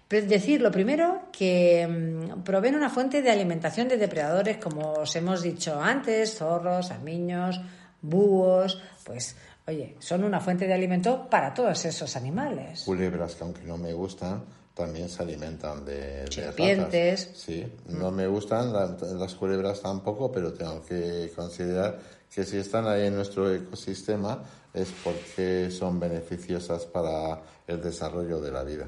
Pero 0.10 0.26
Decir 0.28 0.60
lo 0.60 0.72
primero 0.72 1.30
que 1.32 1.88
mm, 1.88 2.42
proveen 2.42 2.76
una 2.76 2.90
fuente 2.90 3.22
de 3.22 3.30
alimentación 3.32 3.88
de 3.88 3.96
depredadores, 3.98 4.58
como 4.58 4.94
os 4.94 5.16
hemos 5.16 5.44
dicho 5.44 5.80
antes, 5.80 6.36
zorros, 6.36 6.90
armiños, 6.92 7.62
búhos, 8.02 8.82
pues 9.06 9.36
oye, 9.68 9.96
son 10.00 10.24
una 10.24 10.40
fuente 10.40 10.66
de 10.66 10.74
alimento 10.74 11.30
para 11.30 11.54
todos 11.54 11.86
esos 11.86 12.16
animales. 12.16 12.82
Culebras 12.86 13.36
que 13.36 13.44
aunque 13.44 13.62
no 13.62 13.78
me 13.78 13.94
gustan, 13.94 14.44
también 14.74 15.10
se 15.10 15.22
alimentan 15.22 15.86
de, 15.86 16.26
Serpientes. 16.32 17.30
Sí, 17.36 17.72
no 17.90 18.10
me 18.10 18.26
gustan 18.26 18.74
la- 18.74 18.98
las 19.14 19.36
culebras 19.36 19.82
tampoco, 19.82 20.32
pero 20.32 20.54
tengo 20.54 20.84
que 20.86 21.32
considerar 21.36 22.00
que 22.34 22.46
si 22.46 22.58
están 22.58 22.88
ahí 22.88 23.06
en 23.08 23.16
nuestro 23.16 23.54
ecosistema 23.54 24.44
es 24.74 24.90
porque 25.04 25.70
son 25.70 26.00
beneficiosas 26.00 26.86
para 26.86 27.42
el 27.68 27.80
desarrollo 27.82 28.40
de 28.42 28.52
la 28.52 28.64
vida. 28.64 28.88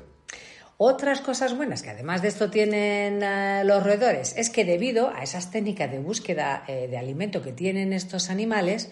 Otras 0.83 1.21
cosas 1.21 1.55
buenas 1.55 1.83
que 1.83 1.91
además 1.91 2.23
de 2.23 2.29
esto 2.29 2.49
tienen 2.49 3.21
eh, 3.21 3.61
los 3.65 3.83
roedores 3.83 4.33
es 4.35 4.49
que 4.49 4.65
debido 4.65 5.09
a 5.15 5.21
esas 5.21 5.51
técnicas 5.51 5.91
de 5.91 5.99
búsqueda 5.99 6.63
eh, 6.67 6.87
de 6.89 6.97
alimento 6.97 7.43
que 7.43 7.51
tienen 7.51 7.93
estos 7.93 8.31
animales, 8.31 8.89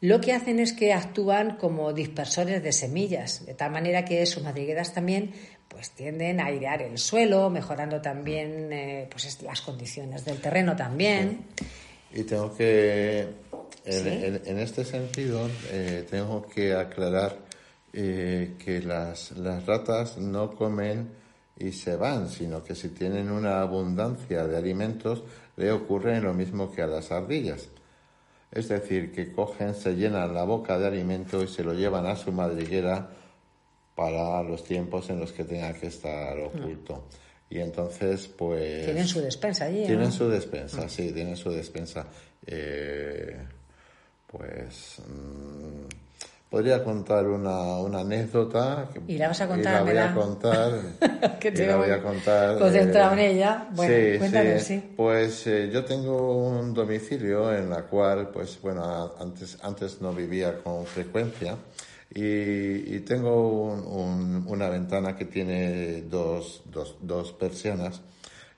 lo 0.00 0.22
que 0.22 0.32
hacen 0.32 0.58
es 0.60 0.72
que 0.72 0.94
actúan 0.94 1.58
como 1.58 1.92
dispersores 1.92 2.62
de 2.62 2.72
semillas, 2.72 3.44
de 3.44 3.52
tal 3.52 3.70
manera 3.70 4.06
que 4.06 4.24
sus 4.24 4.42
madrigueras 4.42 4.94
también 4.94 5.32
pues 5.68 5.90
tienden 5.90 6.40
a 6.40 6.46
airear 6.46 6.80
el 6.80 6.96
suelo, 6.96 7.50
mejorando 7.50 8.00
también 8.00 8.72
eh, 8.72 9.06
pues 9.10 9.26
es- 9.26 9.42
las 9.42 9.60
condiciones 9.60 10.24
del 10.24 10.40
terreno 10.40 10.74
también. 10.74 11.44
Y 12.14 12.22
tengo 12.22 12.56
que, 12.56 13.28
en, 13.84 13.92
Sí. 13.92 14.08
en- 14.08 14.40
en 14.46 14.58
este 14.58 14.86
sentido, 14.86 15.50
tengo 16.10 16.46
que 16.48 16.72
aclarar 16.72 17.49
eh, 17.92 18.54
que 18.64 18.80
las, 18.80 19.32
las 19.32 19.66
ratas 19.66 20.18
no 20.18 20.52
comen 20.52 21.08
y 21.58 21.72
se 21.72 21.96
van, 21.96 22.28
sino 22.28 22.64
que 22.64 22.74
si 22.74 22.88
tienen 22.88 23.30
una 23.30 23.60
abundancia 23.60 24.46
de 24.46 24.56
alimentos, 24.56 25.22
le 25.56 25.70
ocurre 25.72 26.20
lo 26.20 26.32
mismo 26.32 26.72
que 26.72 26.82
a 26.82 26.86
las 26.86 27.12
ardillas. 27.12 27.68
Es 28.50 28.68
decir, 28.68 29.12
que 29.12 29.32
cogen, 29.32 29.74
se 29.74 29.94
llenan 29.94 30.34
la 30.34 30.44
boca 30.44 30.78
de 30.78 30.86
alimento 30.86 31.42
y 31.42 31.48
se 31.48 31.62
lo 31.62 31.74
llevan 31.74 32.06
a 32.06 32.16
su 32.16 32.32
madriguera 32.32 33.10
para 33.94 34.42
los 34.42 34.64
tiempos 34.64 35.10
en 35.10 35.20
los 35.20 35.32
que 35.32 35.44
tenga 35.44 35.72
que 35.74 35.88
estar 35.88 36.38
oculto. 36.38 37.04
Y 37.50 37.58
entonces, 37.58 38.26
pues... 38.28 38.84
Tienen 38.84 39.06
su 39.06 39.20
despensa 39.20 39.66
allí. 39.66 39.80
¿no? 39.80 39.86
Tienen 39.86 40.12
su 40.12 40.28
despensa, 40.28 40.88
sí, 40.88 41.12
tienen 41.12 41.36
su 41.36 41.50
despensa. 41.50 42.06
Eh, 42.46 43.36
pues 44.26 45.02
mm, 45.06 45.99
podría 46.50 46.82
contar 46.82 47.26
una, 47.28 47.78
una 47.78 48.00
anécdota. 48.00 48.88
que- 48.92 49.00
Y 49.12 49.16
la 49.18 49.28
vas 49.28 49.40
a 49.40 49.44
y 49.44 49.48
contar, 49.48 49.72
la 49.74 49.82
voy 49.82 49.96
a 49.98 50.14
contar. 50.14 50.72
Que 51.40 51.48
y 51.48 51.52
te 51.52 51.66
la 51.66 51.76
veo 51.76 51.78
voy 51.78 51.90
a 51.90 52.02
contar. 52.02 52.58
concentrado 52.58 53.14
eh, 53.16 53.24
en 53.30 53.36
ella. 53.36 53.68
Bueno, 53.74 53.94
sí, 53.94 54.18
cuéntanos, 54.18 54.62
sí. 54.62 54.80
sí. 54.80 54.92
Pues 54.96 55.46
eh, 55.46 55.70
yo 55.72 55.84
tengo 55.84 56.48
un 56.48 56.74
domicilio 56.74 57.54
en 57.54 57.70
la 57.70 57.82
cual, 57.84 58.28
pues 58.28 58.60
bueno, 58.60 59.12
antes, 59.18 59.56
antes 59.62 60.00
no 60.02 60.12
vivía 60.12 60.58
con 60.62 60.84
frecuencia. 60.86 61.56
Y, 62.12 62.96
y 62.96 63.00
tengo 63.06 63.48
un- 63.72 63.86
un- 63.86 64.44
una 64.48 64.68
ventana 64.68 65.16
que 65.16 65.26
tiene 65.26 66.02
dos, 66.02 66.62
dos, 66.66 66.96
dos 67.00 67.32
persianas. 67.32 68.00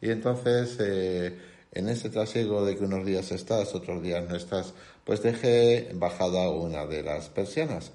Y 0.00 0.10
entonces, 0.10 0.78
eh, 0.80 1.38
en 1.72 1.88
ese 1.90 2.08
trasiego 2.08 2.64
de 2.64 2.76
que 2.76 2.84
unos 2.84 3.04
días 3.04 3.30
estás, 3.32 3.74
otros 3.74 4.02
días 4.02 4.24
no 4.28 4.34
estás, 4.36 4.72
pues 5.04 5.22
dejé 5.22 5.90
bajada 5.94 6.50
una 6.50 6.86
de 6.86 7.02
las 7.02 7.28
persianas. 7.28 7.92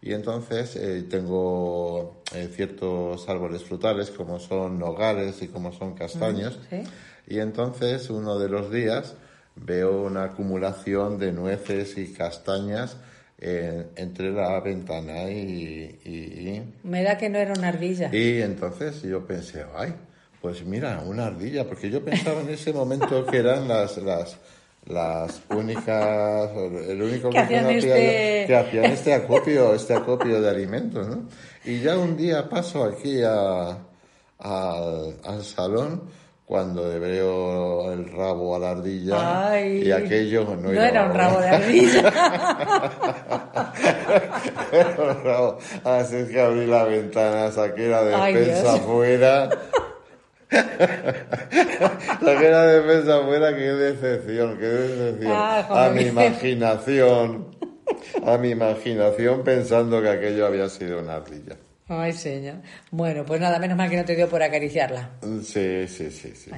Y 0.00 0.12
entonces 0.12 0.76
eh, 0.76 1.02
tengo 1.10 2.22
eh, 2.34 2.48
ciertos 2.54 3.28
árboles 3.28 3.64
frutales 3.64 4.10
como 4.10 4.38
son 4.38 4.78
nogales 4.78 5.42
y 5.42 5.48
como 5.48 5.72
son 5.72 5.94
castaños. 5.94 6.58
sí. 6.70 6.82
Y 7.26 7.40
entonces 7.40 8.08
uno 8.08 8.38
de 8.38 8.48
los 8.48 8.70
días 8.70 9.14
veo 9.56 10.02
una 10.04 10.24
acumulación 10.24 11.18
de 11.18 11.32
nueces 11.32 11.98
y 11.98 12.12
castañas 12.14 12.96
eh, 13.40 13.86
entre 13.96 14.30
la 14.32 14.58
ventana 14.60 15.30
y- 15.30 15.98
y, 16.04 16.62
Me 16.84 17.02
da 17.02 17.18
que 17.18 17.28
no 17.28 17.38
era 17.38 17.52
una 17.52 17.68
ardilla. 17.68 18.08
y 18.14 18.40
entonces 18.40 19.02
yo 19.02 19.26
pensé, 19.26 19.64
ay, 19.76 19.94
pues 20.40 20.64
mira, 20.64 21.02
una 21.04 21.26
ardilla, 21.26 21.66
porque 21.68 21.90
yo 21.90 22.02
pensaba 22.04 22.40
en 22.40 22.48
ese 22.50 22.72
momento 22.72 23.26
que 23.26 23.36
eran 23.38 23.68
las, 23.68 23.98
las, 23.98 24.38
las 24.88 25.42
únicas, 25.50 26.50
el 26.88 27.00
único 27.02 27.30
Que 27.30 27.38
hacían 27.38 27.70
este- 27.70 28.44
que 28.46 28.56
hacían 28.56 28.84
este 28.86 29.14
acopio, 29.14 29.74
este 29.74 29.94
acopio 29.94 30.40
de 30.40 30.48
alimentos, 30.50 31.06
¿no? 31.06 31.22
Y 31.64 31.80
ya 31.80 31.96
un 31.98 32.16
día 32.16 32.48
paso 32.48 32.84
aquí 32.84 33.22
a, 33.22 33.76
al, 34.38 35.16
al 35.24 35.44
salón 35.44 36.02
cuando 36.46 36.82
veo 36.98 37.92
el 37.92 38.10
rabo 38.10 38.56
a 38.56 38.58
la 38.58 38.70
ardilla 38.70 39.50
Ay, 39.50 39.82
y 39.86 39.92
aquello 39.92 40.44
no, 40.44 40.56
no 40.56 40.82
era 40.82 41.04
un 41.04 41.12
rabo 41.14 41.40
de 41.40 41.48
ardilla. 41.48 42.12
Era 44.72 44.96
un 45.12 45.24
rabo. 45.24 45.58
Así 45.84 46.16
es 46.16 46.28
que 46.30 46.40
abrí 46.40 46.66
la 46.66 46.84
ventana, 46.84 47.50
saqué 47.50 47.88
la 47.88 48.28
Dios. 48.30 48.64
afuera. 48.66 49.48
saqué 52.20 52.50
la 52.50 52.66
defensa 52.66 53.18
afuera, 53.18 53.54
qué 53.56 53.72
decepción, 53.72 54.58
qué 54.58 54.66
decepción. 54.66 55.32
Ah, 55.34 55.86
a 55.86 55.90
mi 55.90 56.02
imaginación, 56.02 57.46
a 58.24 58.38
mi 58.38 58.50
imaginación 58.50 59.42
pensando 59.44 60.00
que 60.02 60.08
aquello 60.08 60.46
había 60.46 60.68
sido 60.68 61.00
una 61.00 61.16
ardilla. 61.16 61.56
Ay, 61.90 62.12
señor. 62.12 62.56
Bueno, 62.90 63.24
pues 63.24 63.40
nada, 63.40 63.58
menos 63.58 63.76
mal 63.76 63.88
que 63.88 63.96
no 63.96 64.04
te 64.04 64.14
dio 64.14 64.28
por 64.28 64.42
acariciarla. 64.42 65.10
Sí, 65.42 65.86
sí, 65.88 66.10
sí, 66.10 66.32
sí, 66.34 66.50
sí. 66.50 66.52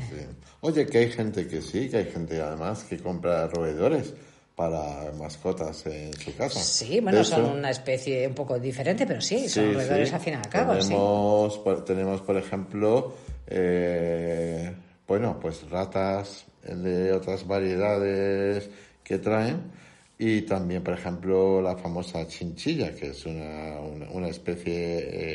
Oye, 0.60 0.86
que 0.86 0.98
hay 0.98 1.10
gente 1.12 1.46
que 1.46 1.62
sí, 1.62 1.88
que 1.88 1.98
hay 1.98 2.06
gente 2.06 2.40
además 2.40 2.82
que 2.84 2.98
compra 2.98 3.46
roedores 3.46 4.12
para 4.56 5.10
mascotas 5.18 5.86
en 5.86 6.12
su 6.14 6.34
casa. 6.36 6.58
Sí, 6.60 6.98
bueno, 7.00 7.22
son 7.24 7.44
una 7.44 7.70
especie 7.70 8.26
un 8.26 8.34
poco 8.34 8.58
diferente, 8.58 9.06
pero 9.06 9.20
sí, 9.20 9.48
son 9.48 9.66
Sí, 9.68 9.72
roedores 9.72 10.08
sí. 10.08 10.14
al 10.16 10.20
fin 10.20 10.32
y 10.34 10.36
al 10.36 10.48
cabo, 10.48 10.74
sí. 10.82 10.88
tenemos, 10.88 11.58
por, 11.58 11.84
tenemos, 11.84 12.20
por 12.22 12.36
ejemplo, 12.36 13.14
eh, 13.50 14.72
bueno, 15.06 15.38
pues 15.40 15.68
ratas 15.70 16.46
de 16.62 17.12
otras 17.12 17.46
variedades 17.46 18.70
que 19.04 19.18
traen. 19.18 19.60
Y 20.18 20.42
también, 20.42 20.82
por 20.82 20.94
ejemplo, 20.94 21.62
la 21.62 21.76
famosa 21.76 22.26
chinchilla, 22.26 22.94
que 22.94 23.08
es 23.08 23.24
una, 23.24 23.80
una, 23.80 24.10
una 24.10 24.28
especie 24.28 24.72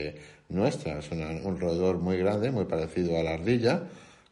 eh, 0.09 0.15
nuestra, 0.49 0.99
es 0.99 1.11
una- 1.11 1.29
un 1.31 1.59
roedor 1.59 1.97
muy 1.97 2.17
grande, 2.17 2.51
muy 2.51 2.65
parecido 2.65 3.19
a 3.19 3.23
la 3.23 3.33
ardilla, 3.33 3.83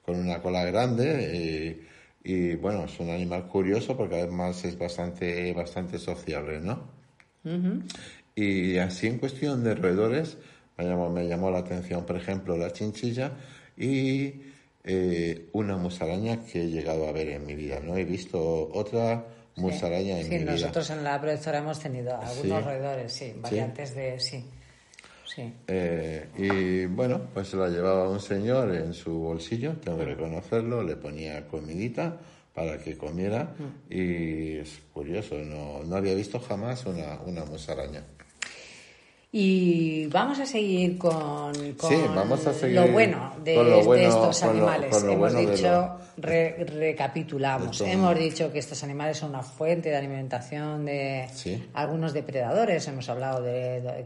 con 0.06 0.16
una 0.16 0.42
cola 0.42 0.63
grande 0.66 1.82
y, 2.24 2.32
y, 2.32 2.56
bueno, 2.56 2.86
es 2.86 3.00
un 3.00 3.10
animal 3.10 3.48
curioso 3.48 3.98
porque 3.98 4.16
además 4.22 4.63
es 4.63 4.78
bastante, 4.78 5.52
bastante 5.54 5.98
sociable, 5.98 6.60
¿no? 6.62 6.84
Y 8.36 8.78
así 8.78 9.08
en 9.08 9.18
cuestión 9.18 9.63
de 9.63 9.74
roedores, 9.75 10.38
me 10.78 10.86
llamó, 10.86 11.10
me 11.10 11.28
llamó 11.28 11.50
la 11.52 11.60
atención, 11.60 12.06
por 12.06 12.16
ejemplo, 12.16 12.58
la 12.58 12.72
chinchilla 12.72 13.32
y 13.77 14.34
eh, 14.84 15.48
una 15.53 15.77
musaraña 15.77 16.44
que 16.46 16.63
he 16.63 16.70
llegado 16.70 17.08
a 17.08 17.12
ver 17.12 17.30
en 17.30 17.46
mi 17.46 17.56
vida. 17.56 17.80
No 17.80 17.96
he 17.98 18.03
visto 18.03 18.70
otra 18.74 19.25
musaraña 19.56 20.18
en 20.20 20.25
sí, 20.25 20.30
mi 20.32 20.38
vida. 20.39 20.51
nosotros 20.51 20.89
en 20.89 21.03
la 21.03 21.22
productora 21.22 21.60
hemos 21.60 21.80
tenido 21.80 22.15
algunos 22.18 22.60
Sí. 22.60 22.65
roedores, 22.65 23.13
sí, 23.13 23.34
variantes 23.38 23.96
de... 23.96 24.20
Sí, 24.20 24.44
sí. 25.25 25.53
Eh, 25.68 26.27
y 26.38 26.86
bueno, 26.88 27.22
pues 27.34 27.48
se 27.50 27.58
la 27.58 27.70
llevaba 27.70 28.10
un 28.10 28.20
señor 28.20 28.74
en 28.75 28.94
su 28.94 29.12
bolsillo, 29.13 29.74
tengo 29.77 30.00
que 30.00 30.06
reconocerlo, 30.06 30.84
le 30.84 30.96
ponía 30.96 31.48
comidita 31.48 32.20
para 32.53 32.77
que 32.77 32.98
comiera 32.98 33.56
y 33.89 34.58
es 34.58 34.80
curioso, 34.94 35.36
no, 35.39 35.84
no 35.84 35.96
había 35.96 36.13
visto 36.13 36.39
jamás 36.39 36.86
una, 36.86 37.20
una 37.25 37.46
musaraña. 37.46 38.03
Y 39.36 40.06
vamos 40.10 40.40
a 40.40 40.46
seguir 40.46 40.96
con, 41.00 41.52
con 41.74 41.90
Sí, 41.90 41.96
vamos 42.13 42.46
a 42.46 42.54
seguir 42.54 42.75
lo 42.80 42.88
bueno 42.90 43.34
de, 43.44 43.56
bueno- 43.84 43.96
estos 43.96 44.44
lo- 44.44 44.50
animales. 44.52 44.92
lo 45.04 45.12
Hemos 45.12 45.34
bueno 45.34 45.50
dicho, 45.52 45.98
re- 46.18 46.63
recapitulamos, 46.63 47.82
hemos 47.82 48.16
dicho 48.16 48.52
que 48.54 48.60
estos 48.60 48.84
animales 48.84 49.18
son 49.18 49.32
una 49.32 49.42
fuente 49.42 49.90
de 49.90 49.96
alimentación 49.98 50.86
de 50.86 51.28
Sí. 51.34 51.68
algunos 51.74 52.13
depredadores. 52.13 52.88
Hemos 52.88 53.10
hablado 53.10 53.42
de, 53.42 54.06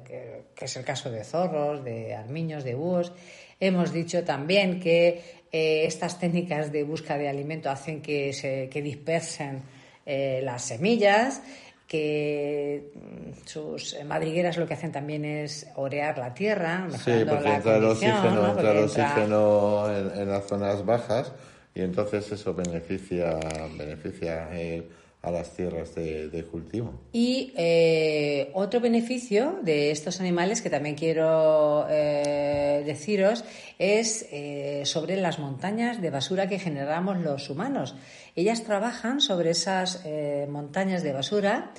que 0.56 0.64
es 0.64 0.78
el 0.78 0.86
caso 0.86 1.12
de 1.12 1.26
zorros, 1.26 1.84
de 1.84 2.16
armiños, 2.16 2.64
de 2.64 2.76
búhos. 2.76 3.12
Hemos 3.60 3.92
dicho 3.92 4.24
también 4.24 4.80
que 4.80 5.22
eh, 5.52 5.84
estas 5.86 6.20
técnicas 6.22 6.72
de 6.72 6.84
búsqueda 6.84 7.18
de 7.18 7.28
alimento 7.28 7.70
hacen 7.70 8.02
que 8.02 8.32
se 8.32 8.70
que 8.70 8.82
dispersen 8.82 9.64
eh, 10.06 10.40
las 10.42 10.62
semillas 10.64 11.42
que 11.88 12.92
mm, 12.94 13.48
sus 13.48 13.96
madrigueras 14.06 14.58
lo 14.58 14.68
que 14.68 14.74
hacen 14.74 14.92
también 14.92 15.24
es 15.26 15.68
orear 15.76 16.18
la 16.18 16.34
tierra, 16.34 16.88
Sí, 16.92 17.12
porque 17.28 17.44
la 17.46 17.56
entra 17.56 17.78
el 17.78 17.86
oxígeno, 17.86 18.32
¿no? 18.32 18.48
entra 18.50 18.72
el 18.72 18.78
Porque 18.78 18.82
entra- 18.82 19.06
oxígeno 19.14 19.96
en, 19.96 20.22
en 20.22 20.30
las 20.30 20.46
zonas 20.46 20.86
bajas 20.86 21.32
y 21.74 21.82
entonces 21.82 22.32
eso 22.32 22.54
beneficia, 22.54 23.40
beneficia 23.78 24.50
eh, 24.52 24.88
a 25.22 25.32
las 25.32 25.52
tierras 25.56 25.96
de, 25.96 26.48
cultivo. 26.50 27.02
Y 27.12 27.54
eh, 27.58 28.52
otro 28.54 28.80
beneficio 28.80 29.60
de 29.64 29.92
estos 29.92 30.20
animales 30.20 30.62
que 30.62 30.70
también 30.70 30.96
quiero 30.96 31.88
eh, 31.90 32.84
deciros 32.86 33.44
es 33.80 34.28
eh, 34.32 34.84
sobre 34.86 35.18
las 35.18 35.40
montañas 35.40 36.02
de 36.02 36.12
basura 36.12 36.48
que 36.48 36.60
generamos 36.60 37.18
los 37.18 37.50
humanos. 37.50 37.96
Ellas 38.36 38.64
trabajan 38.64 39.20
sobre 39.20 39.52
esas 39.52 40.04
montañas 40.48 41.04
de 41.04 41.14
basura 41.14 41.72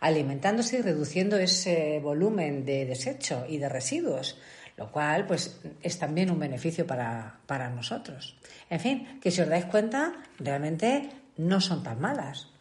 alimentándose 0.00 0.78
y 0.78 0.82
reduciendo 0.82 1.38
ese 1.38 2.00
volumen 2.00 2.64
de 2.64 2.84
desecho 2.84 3.46
y 3.48 3.58
de 3.58 3.68
residuos, 3.68 4.36
lo 4.76 4.90
cual 4.90 5.26
pues 5.26 5.60
es 5.80 5.98
también 5.98 6.30
un 6.30 6.38
beneficio 6.38 6.86
para, 6.86 7.38
para 7.46 7.70
nosotros. 7.70 8.36
En 8.68 8.80
fin, 8.80 9.20
que 9.22 9.30
si 9.30 9.40
os 9.40 9.48
dais 9.48 9.64
cuenta, 9.66 10.12
realmente 10.38 11.08
no 11.36 11.60
son 11.60 11.82
tan 11.82 12.00
malas. 12.00 12.51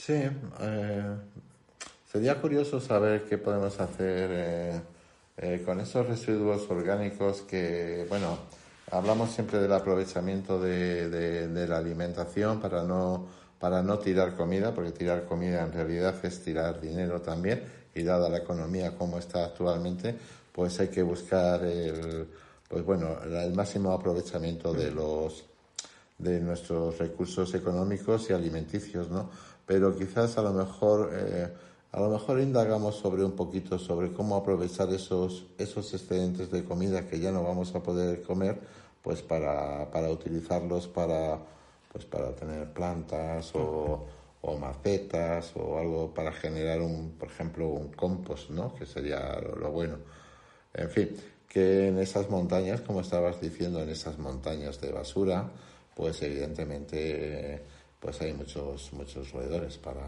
Sí, 0.00 0.14
eh, 0.14 1.14
sería 2.10 2.40
curioso 2.40 2.80
saber 2.80 3.24
qué 3.26 3.36
podemos 3.36 3.78
hacer 3.80 4.30
eh, 4.32 4.80
eh, 5.36 5.62
con 5.62 5.78
esos 5.78 6.06
residuos 6.06 6.70
orgánicos 6.70 7.42
que, 7.42 8.06
bueno, 8.08 8.38
hablamos 8.90 9.30
siempre 9.30 9.58
del 9.58 9.72
aprovechamiento 9.74 10.58
de, 10.58 11.10
de- 11.10 11.48
de 11.48 11.68
la 11.68 11.76
alimentación 11.76 12.60
para 12.60 12.82
no, 12.82 13.26
para 13.58 13.82
no 13.82 13.98
tirar 13.98 14.36
comida, 14.36 14.74
porque 14.74 14.92
tirar 14.92 15.26
comida 15.26 15.60
en 15.62 15.72
realidad 15.72 16.14
es 16.24 16.42
tirar 16.42 16.80
dinero 16.80 17.20
también, 17.20 17.62
y 17.94 18.02
dada 18.02 18.30
la 18.30 18.38
economía 18.38 18.96
como 18.96 19.18
está 19.18 19.44
actualmente, 19.44 20.14
pues 20.52 20.80
hay 20.80 20.88
que 20.88 21.02
buscar 21.02 21.62
el, 21.64 22.26
pues 22.68 22.82
bueno, 22.86 23.18
el 23.22 23.52
máximo 23.52 23.92
aprovechamiento 23.92 24.72
de 24.72 24.90
los 24.92 25.44
de 26.18 26.38
nuestros 26.38 26.98
recursos 26.98 27.54
económicos 27.54 28.28
y 28.28 28.34
alimenticios, 28.34 29.08
¿no? 29.08 29.30
Pero 29.70 29.96
quizás 29.96 30.36
a 30.36 30.42
lo 30.42 30.52
mejor 30.52 31.12
eh, 31.14 31.48
a 31.92 32.00
lo 32.00 32.08
mejor 32.08 32.40
indagamos 32.40 32.96
sobre 32.96 33.24
un 33.24 33.36
poquito 33.36 33.78
sobre 33.78 34.10
cómo 34.10 34.34
aprovechar 34.34 34.92
esos 34.92 35.46
esos 35.58 35.94
excedentes 35.94 36.50
de 36.50 36.64
comida 36.64 37.06
que 37.06 37.20
ya 37.20 37.30
no 37.30 37.44
vamos 37.44 37.72
a 37.76 37.80
poder 37.80 38.20
comer, 38.22 38.58
pues 39.00 39.22
para, 39.22 39.88
para 39.92 40.10
utilizarlos 40.10 40.88
para 40.88 41.38
pues 41.92 42.04
para 42.04 42.34
tener 42.34 42.72
plantas 42.72 43.52
o, 43.54 44.08
macetas 44.58 45.52
o 45.54 45.78
algo 45.78 46.12
para 46.12 46.32
generar 46.32 46.80
un 46.80 47.12
por 47.12 47.28
ejemplo 47.28 47.68
un 47.68 47.92
compost, 47.92 48.50
¿no? 48.50 48.74
Que 48.74 48.86
sería 48.86 49.38
lo 49.40 49.70
bueno. 49.70 49.98
En 50.74 50.90
fin, 50.90 51.10
que 51.48 51.86
en 51.86 51.98
esas 52.00 52.28
montañas, 52.28 52.80
como 52.80 53.02
estabas 53.02 53.40
diciendo, 53.40 53.80
en 53.80 53.90
esas 53.90 54.18
montañas 54.18 54.80
de 54.80 54.90
basura, 54.90 55.48
pues 55.94 56.22
evidentemente 56.22 57.62
pues 58.00 58.20
hay 58.22 58.32
muchos 58.32 58.92
muchos 58.92 59.30
roedores 59.30 59.76
para 59.78 60.00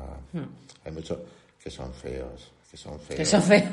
hay 0.84 0.92
muchos 0.92 1.18
que 1.62 1.70
son 1.70 1.92
feos, 1.94 2.50
que 2.70 2.76
son 2.76 2.98
feos. 2.98 3.18
Que 3.18 3.24
son 3.26 3.42
feos. 3.42 3.68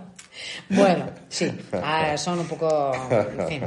bueno, 0.70 1.10
sí, 1.28 1.50
ah, 1.72 2.16
son 2.16 2.38
un 2.40 2.46
poco. 2.48 2.92
En 3.10 3.48
fin. 3.48 3.62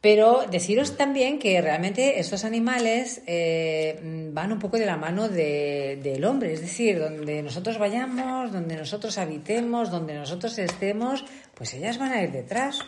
Pero 0.00 0.44
deciros 0.50 0.96
también 0.96 1.38
que 1.38 1.60
realmente 1.60 2.18
estos 2.18 2.44
animales 2.44 3.22
eh, 3.26 4.28
van 4.32 4.50
un 4.52 4.58
poco 4.58 4.76
de 4.76 4.84
la 4.84 4.96
mano 4.96 5.28
de- 5.28 6.00
del 6.02 6.24
hombre, 6.24 6.52
es 6.54 6.60
decir, 6.60 6.98
donde 6.98 7.40
nosotros 7.40 7.78
vayamos, 7.78 8.50
donde 8.52 8.74
nosotros 8.76 9.16
habitemos, 9.18 9.92
donde 9.92 10.14
nosotros 10.14 10.58
estemos, 10.58 11.24
pues 11.54 11.72
ellas 11.74 11.98
van 11.98 12.10
a 12.12 12.22
ir 12.22 12.32
detrás. 12.32 12.80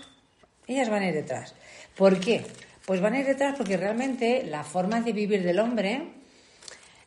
Ellas 0.67 0.89
van 0.91 1.03
a 1.05 1.09
ir 1.09 1.15
detrás. 1.15 1.55
¿Por 1.97 2.19
qué? 2.19 2.45
Pues 2.87 3.01
van 3.01 3.15
a 3.15 3.21
ir 3.21 3.27
detrás 3.27 3.55
porque 3.57 3.77
realmente 3.77 4.45
la 4.45 4.63
forma 4.63 5.01
de 5.01 5.13
vivir 5.13 5.43
del 5.43 5.59
hombre 5.59 6.13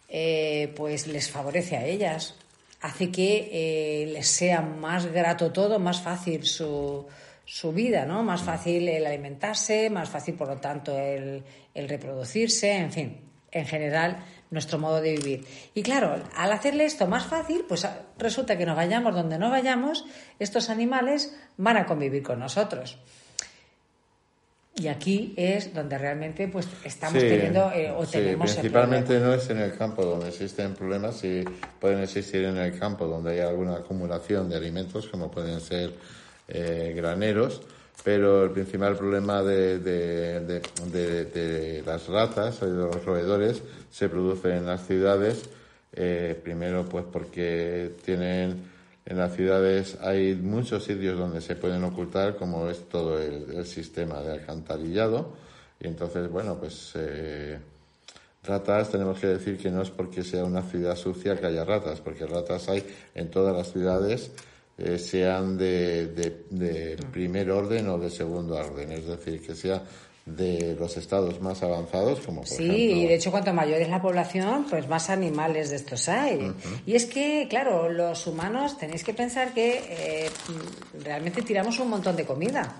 eh, 0.10 0.74
pues 0.76 1.08
les 1.08 1.30
favorece 1.30 1.76
a 1.76 1.86
ellas, 1.86 2.36
hace 2.82 3.12
que 3.12 3.50
eh, 3.52 4.08
les 4.08 4.28
sea 4.28 4.62
más 4.62 5.06
grato 5.08 5.52
todo, 5.52 5.80
más 5.80 6.02
fácil 6.02 6.46
su, 6.46 7.06
su 7.46 7.74
vida, 7.74 8.06
¿no? 8.06 8.24
Más 8.24 8.42
fácil 8.42 8.88
el 8.88 9.06
alimentarse, 9.06 9.90
más 9.90 10.10
fácil, 10.10 10.36
por 10.36 10.48
lo 10.48 10.58
tanto, 10.58 10.98
el, 10.98 11.44
el 11.74 11.90
reproducirse, 11.90 12.72
en 12.72 12.92
fin, 12.92 13.22
en 13.52 13.66
general, 13.66 14.24
nuestro 14.50 14.80
modo 14.80 15.02
de 15.02 15.18
vivir. 15.18 15.46
Y 15.74 15.84
claro, 15.84 16.24
al 16.36 16.52
hacerle 16.54 16.86
esto 16.86 17.06
más 17.08 17.26
fácil, 17.26 17.66
pues 17.68 17.86
resulta 18.18 18.58
que 18.58 18.66
nos 18.66 18.78
vayamos 18.78 19.14
donde 19.14 19.38
no 19.38 19.50
vayamos, 19.50 20.06
estos 20.40 20.70
animales 20.70 21.36
van 21.58 21.78
a 21.78 21.86
convivir 21.86 22.24
con 22.24 22.40
nosotros. 22.40 22.98
Y 24.80 24.88
aquí 24.90 25.34
es 25.38 25.74
donde 25.74 25.98
realmente 25.98 26.48
pues 26.48 26.68
estamos 26.84 27.20
Sí, 27.22 27.28
teniendo 27.28 27.72
eh, 27.72 27.90
o 27.92 28.06
tenemos 28.06 28.52
principalmente 28.52 29.20
no 29.20 29.34
es 29.34 29.50
en 29.50 29.58
el 29.58 29.76
campo 29.76 30.06
donde 30.06 30.30
existen 30.30 30.76
problemas, 30.76 31.18
sí 31.18 31.44
pueden 31.80 32.00
existir 32.04 32.44
en 32.46 32.58
el 32.58 32.78
campo 32.78 33.08
donde 33.08 33.32
hay 33.32 33.40
alguna 33.40 33.78
acumulación 33.78 34.48
de 34.50 34.56
alimentos, 34.56 35.08
como 35.08 35.32
pueden 35.32 35.60
ser 35.62 35.94
eh, 36.48 36.94
graneros, 36.96 37.62
pero 38.04 38.44
el 38.44 38.52
principal 38.52 38.96
problema 38.96 39.42
de, 39.42 39.80
de- 39.80 40.40
de- 40.42 40.62
de- 40.92 41.26
de 41.26 41.84
las 41.84 42.08
ratas 42.08 42.62
o 42.62 42.68
de 42.68 42.74
los 42.78 43.04
roedores 43.04 43.64
se 43.92 44.08
produce 44.10 44.56
en 44.56 44.68
las 44.68 44.86
ciudades, 44.86 45.50
eh, 45.94 46.40
primero 46.44 46.86
pues 46.86 47.04
porque 47.12 47.94
tienen 48.06 48.77
en 49.10 49.18
las 49.18 49.34
ciudades 49.34 49.98
hay 50.02 50.36
muchos 50.36 50.84
sitios 50.84 51.18
donde 51.18 51.40
se 51.40 51.56
pueden 51.56 51.82
ocultar, 51.86 52.36
como 52.36 52.70
es 52.70 52.90
todo 52.90 53.18
el, 53.18 53.66
sistema 53.66 54.20
de 54.20 54.34
alcantarillado. 54.34 55.34
Y 55.80 55.88
entonces, 55.88 56.30
bueno, 56.30 56.58
pues 56.60 56.92
eh, 56.96 57.58
ratas 58.44 58.92
tenemos 58.92 59.18
que 59.18 59.28
decir 59.28 59.58
que 59.58 59.72
no 59.72 59.82
es 59.82 59.90
porque 59.92 60.24
sea 60.24 60.44
una 60.44 60.62
ciudad 60.62 60.98
sucia 60.98 61.40
que 61.40 61.46
haya 61.46 61.64
ratas, 61.64 62.02
porque 62.02 62.26
ratas 62.28 62.68
hay 62.68 62.86
en 63.16 63.32
todas 63.32 63.56
las 63.56 63.72
ciudades, 63.72 64.30
eh, 64.78 65.00
sean 65.00 65.58
de- 65.58 66.08
de 66.08 66.98
primer 67.12 67.50
orden 67.50 67.88
o 67.88 67.98
de 67.98 68.10
segundo 68.10 68.56
orden. 68.56 68.92
Es 68.92 69.08
decir, 69.08 69.42
que 69.42 69.56
sea 69.56 69.84
de 70.28 70.76
los 70.78 70.98
estados 70.98 71.40
más 71.40 71.64
avanzados, 71.64 72.20
como 72.20 72.42
por 72.42 72.48
Sí, 72.50 72.66
ejemplo... 72.66 72.98
y 72.98 73.08
de 73.08 73.16
hecho 73.16 73.32
cuanto 73.32 73.54
mayor 73.54 73.82
es 73.82 73.90
la 73.90 74.02
población, 74.02 74.66
pues 74.70 74.88
más 74.88 75.10
animales 75.10 75.70
de 75.70 75.78
estos 75.78 76.10
hay. 76.10 76.52
Y 76.86 76.96
es 76.96 77.06
que, 77.06 77.48
claro, 77.50 77.90
los 77.90 78.28
humanos 78.28 78.78
tenéis 78.78 79.04
que 79.06 79.14
pensar 79.14 79.54
que 79.54 79.82
eh, 79.90 80.30
realmente 81.04 81.42
tiramos 81.42 81.80
un 81.80 81.90
montón 81.90 82.18
de 82.18 82.26
comida. 82.26 82.76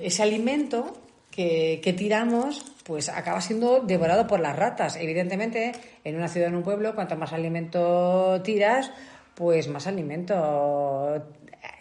Ese 0.00 0.22
alimento 0.22 0.96
que, 1.30 1.80
que 1.84 1.92
tiramos, 1.92 2.64
pues 2.84 3.10
acaba 3.10 3.40
siendo 3.42 3.80
devorado 3.80 4.26
por 4.26 4.40
las 4.40 4.56
ratas. 4.56 4.96
Evidentemente, 4.96 5.72
en 6.02 6.16
una 6.16 6.28
ciudad, 6.28 6.48
en 6.48 6.56
un 6.56 6.62
pueblo, 6.62 6.94
cuanto 6.94 7.14
más 7.16 7.32
alimento 7.34 8.40
tiras, 8.42 8.90
pues 9.34 9.68
más 9.68 9.86
alimento 9.86 11.22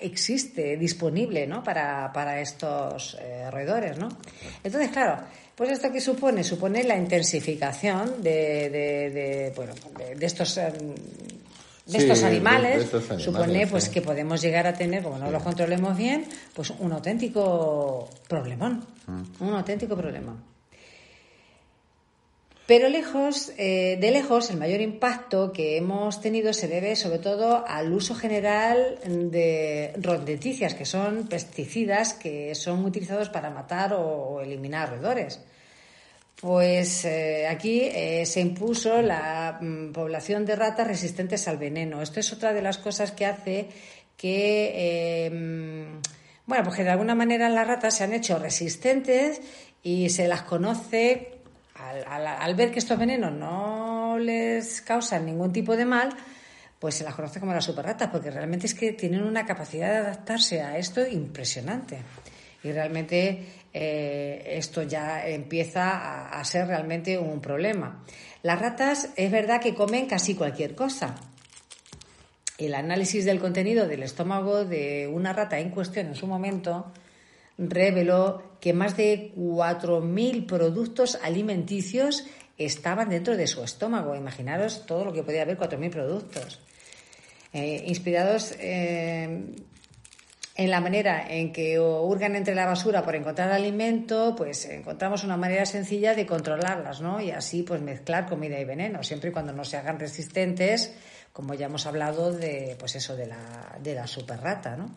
existe 0.01 0.77
disponible 0.77 1.45
¿no? 1.47 1.63
para, 1.63 2.11
para 2.13 2.41
estos 2.41 3.17
eh, 3.21 3.49
roedores. 3.51 3.97
¿no? 3.97 4.09
Entonces, 4.63 4.89
claro, 4.91 5.19
pues 5.55 5.69
esto 5.71 5.91
que 5.91 6.01
supone, 6.01 6.43
supone 6.43 6.83
la 6.83 6.97
intensificación 6.97 8.21
de, 8.23 8.69
de, 8.69 9.09
de, 9.11 9.53
bueno, 9.55 9.73
de, 9.97 10.15
de 10.15 10.25
estos... 10.25 10.57
eh, 10.57 10.71
de 11.85 11.97
Sí, 11.97 11.97
estos 12.05 12.19
de- 12.21 12.25
de 12.29 12.31
animales, 12.35 12.83
estos 12.83 13.01
animales, 13.09 13.25
supone 13.25 13.67
pues 13.67 13.83
sí. 13.85 13.89
que 13.91 14.01
podemos 14.01 14.39
llegar 14.41 14.67
a 14.67 14.73
tener, 14.73 15.01
como 15.03 15.17
no 15.17 15.31
los 15.31 15.41
controlemos 15.43 15.97
bien, 15.97 16.25
pues 16.53 16.69
un 16.79 16.91
auténtico 16.93 18.07
problemón, 18.29 18.85
Mm. 19.07 19.43
un 19.43 19.53
auténtico 19.55 19.97
problema. 19.97 20.35
Pero 22.71 22.87
lejos, 22.87 23.51
eh, 23.57 23.97
de 23.99 24.11
lejos, 24.11 24.49
el 24.49 24.55
mayor 24.55 24.79
impacto 24.79 25.51
que 25.51 25.75
hemos 25.75 26.21
tenido 26.21 26.53
se 26.53 26.69
debe 26.69 26.95
sobre 26.95 27.19
todo 27.19 27.65
al 27.67 27.91
uso 27.91 28.15
general 28.15 28.97
de 29.29 29.91
rodenticidas, 29.97 30.73
que 30.73 30.85
son 30.85 31.27
pesticidas 31.27 32.13
que 32.13 32.55
son 32.55 32.85
utilizados 32.85 33.27
para 33.27 33.49
matar 33.49 33.91
o 33.93 34.39
eliminar 34.39 34.89
roedores. 34.89 35.41
Pues 36.39 37.03
eh, 37.03 37.45
aquí 37.49 37.81
eh, 37.81 38.25
se 38.25 38.39
impuso 38.39 39.01
la 39.01 39.57
mm, 39.59 39.91
población 39.91 40.45
de 40.45 40.55
ratas 40.55 40.87
resistentes 40.87 41.49
al 41.49 41.57
veneno. 41.57 42.01
Esto 42.01 42.21
es 42.21 42.31
otra 42.31 42.53
de 42.53 42.61
las 42.61 42.77
cosas 42.77 43.11
que 43.11 43.25
hace 43.25 43.67
que, 44.15 45.29
mm, 45.29 45.99
bueno, 46.45 46.63
pues 46.63 46.77
que 46.77 46.85
de 46.85 46.91
alguna 46.91 47.15
manera 47.15 47.49
las 47.49 47.67
ratas 47.67 47.97
se 47.97 48.05
han 48.05 48.13
hecho 48.13 48.39
resistentes 48.39 49.41
y 49.83 50.07
se 50.07 50.29
las 50.29 50.43
conoce 50.43 51.40
al, 52.07 52.55
ver 52.55 52.71
que 52.71 52.79
estos 52.79 52.97
venenos 52.97 53.31
no 53.31 54.17
les 54.17 54.81
causan 54.81 55.25
ningún 55.25 55.51
tipo 55.51 55.75
de 55.75 55.85
mal, 55.85 56.09
pues 56.79 56.95
se 56.95 57.03
las 57.03 57.15
conoce 57.15 57.39
como 57.39 57.53
las 57.53 57.65
superratas, 57.65 58.09
porque 58.09 58.31
realmente 58.31 58.65
es 58.65 58.73
que 58.73 58.93
tienen 58.93 59.23
una 59.23 59.45
capacidad 59.45 59.89
de 59.89 59.97
adaptarse 59.97 60.61
a 60.61 60.77
esto 60.77 61.05
impresionante. 61.05 61.99
Y 62.63 62.71
realmente 62.71 63.45
eh, 63.73 64.43
esto 64.45 64.83
ya 64.83 65.27
empieza 65.27 66.29
a, 66.29 66.43
ser 66.43 66.67
realmente 66.67 67.17
un 67.17 67.41
problema. 67.41 68.03
Las 68.43 68.59
ratas 68.59 69.09
es 69.15 69.31
verdad 69.31 69.61
que 69.61 69.73
comen 69.73 70.07
casi 70.07 70.35
cualquier 70.35 70.75
cosa. 70.75 71.15
El 72.57 72.75
análisis 72.75 73.25
del 73.25 73.39
contenido 73.39 73.87
del 73.87 74.03
estómago 74.03 74.65
de 74.65 75.07
una 75.07 75.33
rata 75.33 75.59
en 75.59 75.69
cuestión 75.69 76.07
en 76.07 76.15
su 76.15 76.27
momento 76.27 76.91
reveló 77.57 78.57
que 78.59 78.73
más 78.73 78.97
de 78.97 79.33
4.000 79.35 80.45
productos 80.45 81.19
alimenticios 81.21 82.25
estaban 82.57 83.09
dentro 83.09 83.37
de 83.37 83.47
su 83.47 83.63
estómago. 83.63 84.15
Imaginaros 84.15 84.85
todo 84.85 85.05
lo 85.05 85.13
que 85.13 85.23
podía 85.23 85.43
haber, 85.43 85.57
4.000 85.57 85.89
productos. 85.89 86.59
Eh, 87.53 87.83
inspirados 87.87 88.53
eh, 88.59 89.55
en 90.55 90.69
la 90.69 90.79
manera 90.79 91.27
en 91.29 91.51
que 91.51 91.79
hurgan 91.79 92.35
entre 92.35 92.55
la 92.55 92.65
basura 92.65 93.03
por 93.03 93.15
encontrar 93.15 93.51
alimento, 93.51 94.35
pues 94.37 94.65
encontramos 94.65 95.23
una 95.23 95.37
manera 95.37 95.65
sencilla 95.65 96.13
de 96.13 96.25
controlarlas, 96.25 97.01
¿no? 97.01 97.19
Y 97.19 97.31
así, 97.31 97.63
pues 97.63 97.81
mezclar 97.81 98.27
comida 98.27 98.59
y 98.59 98.65
veneno, 98.65 99.01
siempre 99.03 99.29
y 99.29 99.33
cuando 99.33 99.53
no 99.53 99.63
se 99.63 99.77
hagan 99.77 99.99
resistentes, 99.99 100.93
como 101.33 101.53
ya 101.53 101.65
hemos 101.65 101.85
hablado 101.85 102.31
de, 102.31 102.75
pues 102.77 102.95
eso, 102.95 103.15
de 103.15 103.27
la, 103.27 103.77
de 103.81 103.95
la 103.95 104.07
superrata, 104.07 104.75
¿no? 104.75 104.93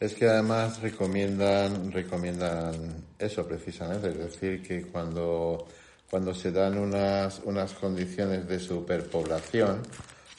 Es 0.00 0.14
que 0.14 0.28
además 0.28 0.80
recomiendan, 0.80 1.90
recomiendan 1.90 3.04
eso 3.18 3.46
precisamente, 3.46 4.10
es 4.10 4.18
decir, 4.18 4.62
que 4.62 4.82
cuando, 4.82 5.66
cuando 6.08 6.32
se 6.32 6.52
dan 6.52 6.78
unas, 6.78 7.40
unas 7.44 7.72
condiciones 7.72 8.46
de 8.46 8.60
superpoblación, 8.60 9.82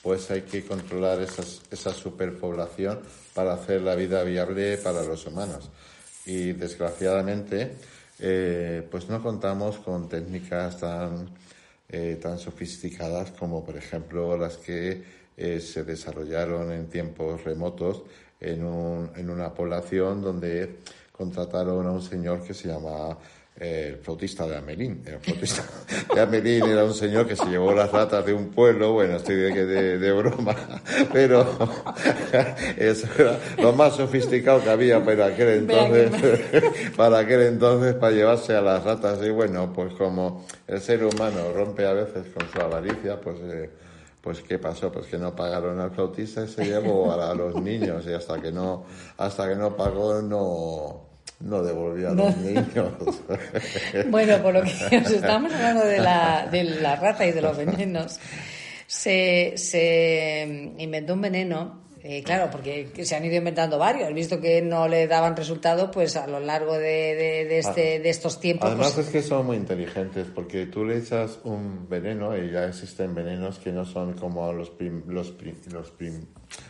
pues 0.01 0.31
hay 0.31 0.43
que 0.43 0.63
controlar 0.63 1.21
esas, 1.21 1.61
esa 1.69 1.93
superpoblación 1.93 3.01
para 3.33 3.53
hacer 3.53 3.81
la 3.81 3.95
vida 3.95 4.23
viable 4.23 4.77
para 4.77 5.03
los 5.03 5.25
humanos. 5.25 5.69
Y 6.25 6.53
desgraciadamente, 6.53 7.75
eh, 8.19 8.87
pues 8.89 9.09
no 9.09 9.21
contamos 9.21 9.77
con 9.79 10.07
técnicas 10.07 10.79
tan, 10.79 11.31
eh, 11.89 12.19
tan 12.21 12.37
sofisticadas 12.37 13.31
como, 13.31 13.65
por 13.65 13.75
ejemplo, 13.75 14.37
las 14.37 14.57
que 14.57 15.01
eh, 15.35 15.59
se 15.59 15.83
desarrollaron 15.83 16.71
en 16.71 16.87
tiempos 16.87 17.43
remotos 17.43 18.03
en, 18.39 18.63
un, 18.63 19.11
en 19.15 19.29
una 19.29 19.53
población 19.53 20.21
donde 20.21 20.77
contrataron 21.11 21.85
a 21.87 21.91
un 21.91 22.01
señor 22.01 22.43
que 22.43 22.53
se 22.53 22.67
llama 22.67 23.17
el 23.59 23.97
flautista 23.97 24.47
de 24.47 24.55
Amelín. 24.55 25.01
El 25.05 25.19
flautista 25.19 25.63
de 26.15 26.21
Amelín 26.21 26.63
era 26.63 26.85
un 26.85 26.93
señor 26.93 27.27
que 27.27 27.35
se 27.35 27.45
llevó 27.45 27.73
las 27.73 27.91
ratas 27.91 28.25
de 28.25 28.33
un 28.33 28.49
pueblo, 28.49 28.93
bueno, 28.93 29.17
estoy 29.17 29.35
de, 29.35 29.97
de, 29.97 30.11
broma, 30.13 30.55
pero 31.13 31.45
eso 32.77 33.07
era 33.17 33.37
lo 33.57 33.73
más 33.73 33.95
sofisticado 33.95 34.63
que 34.63 34.69
había 34.69 35.03
para 35.03 35.27
aquel 35.27 35.49
entonces, 35.49 36.11
para 36.95 37.19
aquel 37.19 37.41
entonces, 37.41 37.95
para 37.95 38.13
llevarse 38.13 38.55
a 38.55 38.61
las 38.61 38.83
ratas. 38.83 39.19
Y 39.23 39.29
bueno, 39.29 39.73
pues 39.73 39.93
como 39.93 40.45
el 40.67 40.79
ser 40.79 41.03
humano 41.03 41.51
rompe 41.53 41.85
a 41.85 41.93
veces 41.93 42.27
con 42.33 42.49
su 42.49 42.59
avaricia, 42.59 43.19
pues... 43.19 43.37
Eh, 43.43 43.69
pues 44.21 44.41
qué 44.41 44.59
pasó, 44.59 44.91
pues 44.91 45.05
que 45.07 45.17
no 45.17 45.33
pagaron 45.33 45.79
al 45.79 45.91
flautista 45.91 46.43
y 46.43 46.49
se 46.49 46.65
llevó 46.65 47.09
a, 47.09 47.31
a 47.31 47.33
los 47.33 47.55
niños 47.55 48.05
y 48.05 48.11
hasta 48.11 48.37
que 48.41 48.51
no, 48.51 48.83
hasta 49.15 49.47
que 49.47 49.55
no 49.55 49.77
pagó 49.77 50.21
no, 50.21 51.08
no 51.39 51.63
devolvió 51.63 52.09
a 52.09 52.13
los 52.13 52.37
niños. 52.37 52.65
bueno, 54.09 54.41
por 54.41 54.53
lo 54.53 54.61
que 54.63 55.01
nos 55.01 55.11
estamos 55.11 55.53
hablando 55.53 55.85
de 55.85 55.99
la, 55.99 56.47
de 56.51 56.63
la 56.63 56.95
rata 56.95 57.25
y 57.25 57.31
de 57.31 57.41
los 57.41 57.57
venenos, 57.57 58.19
se, 58.87 59.53
se 59.55 60.73
inventó 60.77 61.13
un 61.13 61.21
veneno 61.21 61.88
eh, 62.01 62.23
claro, 62.23 62.49
porque 62.49 62.89
se 63.03 63.15
han 63.15 63.25
ido 63.25 63.35
inventando 63.35 63.77
varios, 63.77 64.13
visto 64.13 64.39
que 64.39 64.61
no 64.61 64.87
le 64.87 65.07
daban 65.07 65.35
resultado, 65.35 65.91
pues 65.91 66.15
a 66.15 66.27
lo 66.27 66.39
largo 66.39 66.73
de, 66.73 67.45
de, 67.47 67.59
este, 67.59 67.99
de 67.99 68.09
estos 68.09 68.39
tiempos. 68.39 68.69
Además 68.69 68.93
pues 68.93 69.07
es 69.07 69.11
que 69.11 69.21
son 69.21 69.45
muy 69.45 69.57
inteligentes, 69.57 70.27
porque 70.33 70.65
tú 70.67 70.85
le 70.85 70.97
echas 70.97 71.39
un 71.43 71.89
veneno 71.89 72.37
y 72.37 72.51
ya 72.51 72.65
existen 72.65 73.13
venenos 73.13 73.59
que 73.59 73.71
no 73.71 73.85
son 73.85 74.13
como 74.13 74.51
los, 74.53 74.71
los, 75.07 75.33
los, 75.71 75.93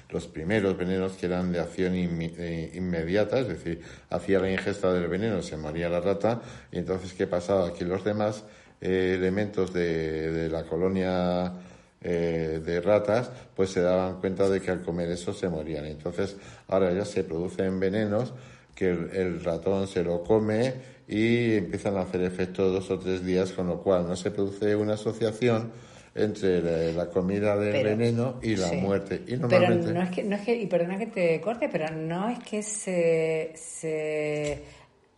los 0.09 0.27
primeros 0.27 0.77
venenos 0.77 1.13
que 1.13 1.27
eran 1.27 1.51
de 1.51 1.59
acción 1.59 1.93
eh, 1.95 2.71
inmediata, 2.73 3.39
es 3.39 3.47
decir, 3.49 3.81
hacía 4.09 4.39
la 4.39 4.51
ingesta 4.51 4.91
del 4.91 5.07
veneno, 5.07 5.41
se 5.41 5.57
moría 5.57 5.89
la 5.89 6.01
rata, 6.01 6.41
y 6.71 6.79
entonces 6.79 7.13
¿qué 7.13 7.27
pasaba? 7.27 7.73
Que 7.73 7.85
los 7.85 8.03
demás 8.03 8.43
eh, 8.81 9.13
elementos 9.15 9.73
de, 9.73 10.31
de 10.31 10.49
la 10.49 10.63
colonia 10.63 11.53
eh, 12.01 12.61
de 12.63 12.79
ratas, 12.79 13.29
pues 13.55 13.71
se 13.71 13.81
daban 13.81 14.21
cuenta 14.21 14.47
de 14.49 14.61
que 14.61 14.71
al 14.71 14.81
comer 14.81 15.09
eso 15.11 15.33
se 15.33 15.49
morían. 15.49 15.85
Entonces, 15.85 16.37
ahora 16.67 16.93
ya 16.93 17.03
se 17.03 17.25
producen 17.25 17.79
venenos 17.79 18.33
que 18.73 18.87
el, 18.89 19.43
ratón 19.43 19.87
se 19.87 20.03
lo 20.03 20.23
come 20.23 20.73
y 21.09 21.55
empiezan 21.55 21.97
a 21.97 22.01
hacer 22.01 22.21
efecto 22.21 22.69
dos 22.69 22.89
o 22.91 22.97
tres 22.97 23.25
días, 23.25 23.51
con 23.51 23.67
lo 23.67 23.81
cual 23.81 24.07
no 24.07 24.15
se 24.15 24.31
produce 24.31 24.73
una 24.77 24.93
asociación 24.93 25.73
entre 26.15 26.93
la, 26.93 27.09
comida 27.09 27.57
del 27.57 27.83
veneno 27.83 28.39
y 28.41 28.55
la 28.55 28.71
muerte. 28.71 29.21
Y 29.27 29.35
normalmente... 29.35 29.87
Pero 29.87 29.99
no 29.99 30.01
es 30.01 30.09
que, 30.11 30.23
no 30.23 30.35
es 30.37 30.41
que, 30.43 30.55
y 30.55 30.67
perdona 30.67 30.97
que 30.97 31.07
te 31.07 31.41
corte, 31.41 31.67
pero 31.69 31.93
no 31.93 32.29
es 32.29 32.39
que 32.39 32.63
se, 32.63 33.51
se, 33.55 34.63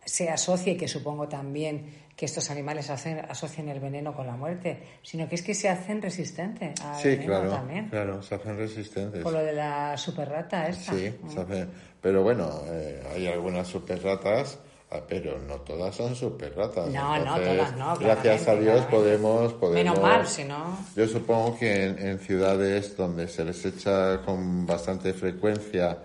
se 0.04 0.28
asocie, 0.28 0.76
que 0.76 0.88
supongo 0.88 1.28
también 1.28 1.84
que 2.22 2.26
estos 2.26 2.52
animales 2.52 2.88
hacen, 2.88 3.18
asocian 3.28 3.68
el 3.68 3.80
veneno 3.80 4.14
con 4.14 4.28
la 4.28 4.36
muerte, 4.36 4.80
sino 5.02 5.28
que 5.28 5.34
es 5.34 5.42
que 5.42 5.54
se 5.54 5.68
hacen 5.68 6.00
resistentes 6.00 6.80
al 6.80 6.94
sí, 6.94 7.08
veneno 7.08 7.26
claro, 7.26 7.50
también. 7.50 7.88
claro, 7.88 8.22
se 8.22 8.36
hacen 8.36 8.56
resistentes. 8.56 9.24
Por 9.24 9.32
lo 9.32 9.40
de 9.40 9.52
la 9.52 9.96
superrata 9.96 10.68
esta. 10.68 10.92
Sí, 10.92 11.12
se 11.26 11.40
hace, 11.40 11.66
pero 12.00 12.22
bueno, 12.22 12.62
eh, 12.66 13.02
hay 13.12 13.26
algunas 13.26 13.66
superratas, 13.66 14.60
ah, 14.92 15.00
pero 15.08 15.36
no 15.40 15.62
todas 15.62 15.96
son 15.96 16.14
superratas. 16.14 16.90
No, 16.90 17.18
no, 17.24 17.40
todas 17.40 17.76
no. 17.76 17.96
Gracias 17.96 18.46
a 18.46 18.54
Dios 18.54 18.82
podemos, 18.82 19.54
podemos... 19.54 19.74
Menos 19.74 20.00
mal, 20.00 20.24
si 20.24 20.44
no... 20.44 20.78
Yo 20.94 21.08
supongo 21.08 21.58
que 21.58 21.86
en, 21.86 22.20
ciudades 22.20 22.96
donde 22.96 23.26
se 23.26 23.44
les 23.44 23.64
echa 23.64 24.22
con 24.22 24.64
bastante 24.64 25.12
frecuencia 25.12 25.98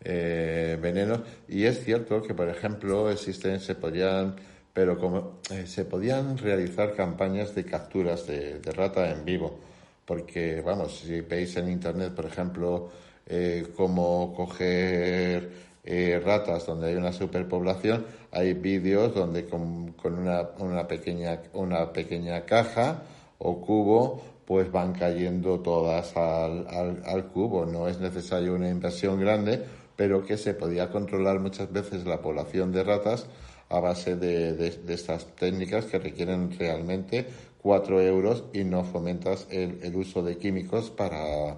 eh, 0.00 0.78
venenos, 0.80 1.22
y 1.48 1.64
es 1.64 1.82
cierto 1.82 2.22
que, 2.22 2.34
por 2.34 2.48
ejemplo, 2.48 3.10
existen, 3.10 3.58
se 3.58 3.74
podrían 3.74 4.36
pero 4.76 4.98
como 4.98 5.38
eh, 5.50 5.66
se 5.66 5.86
podían 5.86 6.36
realizar 6.36 6.94
campañas 6.94 7.54
de 7.54 7.64
capturas 7.64 8.26
de, 8.26 8.60
rata 8.76 9.10
en 9.10 9.24
vivo, 9.24 9.58
porque 10.04 10.60
vamos, 10.60 10.98
si 10.98 11.22
veis 11.22 11.56
en 11.56 11.70
internet, 11.70 12.12
por 12.14 12.26
ejemplo, 12.26 12.90
eh, 13.26 13.68
cómo 13.74 14.34
coger 14.36 15.50
eh, 15.82 16.20
ratas 16.22 16.66
donde 16.66 16.88
hay 16.88 16.94
una 16.94 17.14
superpoblación, 17.14 18.04
hay 18.30 18.52
vídeos 18.52 19.14
donde 19.14 19.46
con, 19.46 19.94
una, 20.04 20.42
una, 20.58 20.86
pequeña, 20.86 21.40
una 21.54 21.90
pequeña 21.90 22.44
caja 22.44 23.02
o 23.38 23.62
cubo 23.62 24.20
pues 24.44 24.70
van 24.70 24.92
cayendo 24.92 25.60
todas 25.60 26.14
al, 26.18 26.66
al, 27.02 27.24
cubo. 27.28 27.64
No 27.64 27.88
es 27.88 27.98
necesario 27.98 28.54
una 28.54 28.68
inversión 28.68 29.18
grande, 29.18 29.64
pero 29.96 30.22
que 30.22 30.36
se 30.36 30.52
podía 30.52 30.90
controlar 30.90 31.40
muchas 31.40 31.72
veces 31.72 32.04
la 32.04 32.20
población 32.20 32.72
de 32.72 32.84
ratas 32.84 33.26
a 33.68 33.80
base 33.80 34.16
de, 34.16 34.52
de, 34.54 34.94
estas 34.94 35.26
técnicas 35.34 35.86
que 35.86 35.98
requieren 35.98 36.56
realmente 36.58 37.26
cuatro 37.60 38.00
euros 38.00 38.44
y 38.52 38.64
no 38.64 38.84
fomentas 38.84 39.46
el, 39.50 39.80
el 39.82 39.96
uso 39.96 40.22
de 40.22 40.38
químicos 40.38 40.90
para, 40.90 41.56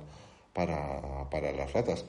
para, 0.53 1.29
para, 1.31 1.53
las 1.53 1.73
ratas. 1.73 2.05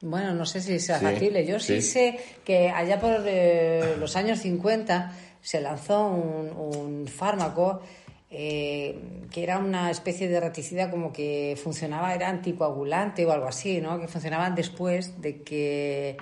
Bueno, 0.00 0.34
no 0.34 0.46
sé 0.46 0.60
si 0.60 0.80
sea 0.80 0.98
factible. 0.98 1.46
Yo 1.46 1.60
sí, 1.60 1.82
sé 1.82 2.18
que 2.44 2.70
allá 2.70 2.98
por 2.98 3.22
eh, 3.26 3.96
los 3.98 4.16
años 4.16 4.40
50 4.40 5.12
se 5.40 5.60
lanzó 5.60 6.06
un, 6.06 6.50
un 6.50 7.06
fármaco 7.06 7.82
eh, 8.34 8.98
que 9.30 9.42
era 9.42 9.58
una 9.58 9.90
especie 9.90 10.26
de 10.26 10.40
raticida 10.40 10.90
como 10.90 11.12
que 11.12 11.54
funcionaba, 11.62 12.14
era 12.14 12.30
anticoagulante 12.30 13.26
o 13.26 13.32
algo 13.32 13.46
así, 13.46 13.78
¿no? 13.82 14.00
Que 14.00 14.08
funcionaba 14.08 14.48
después 14.48 15.20
de 15.20 15.42
que 15.42 16.16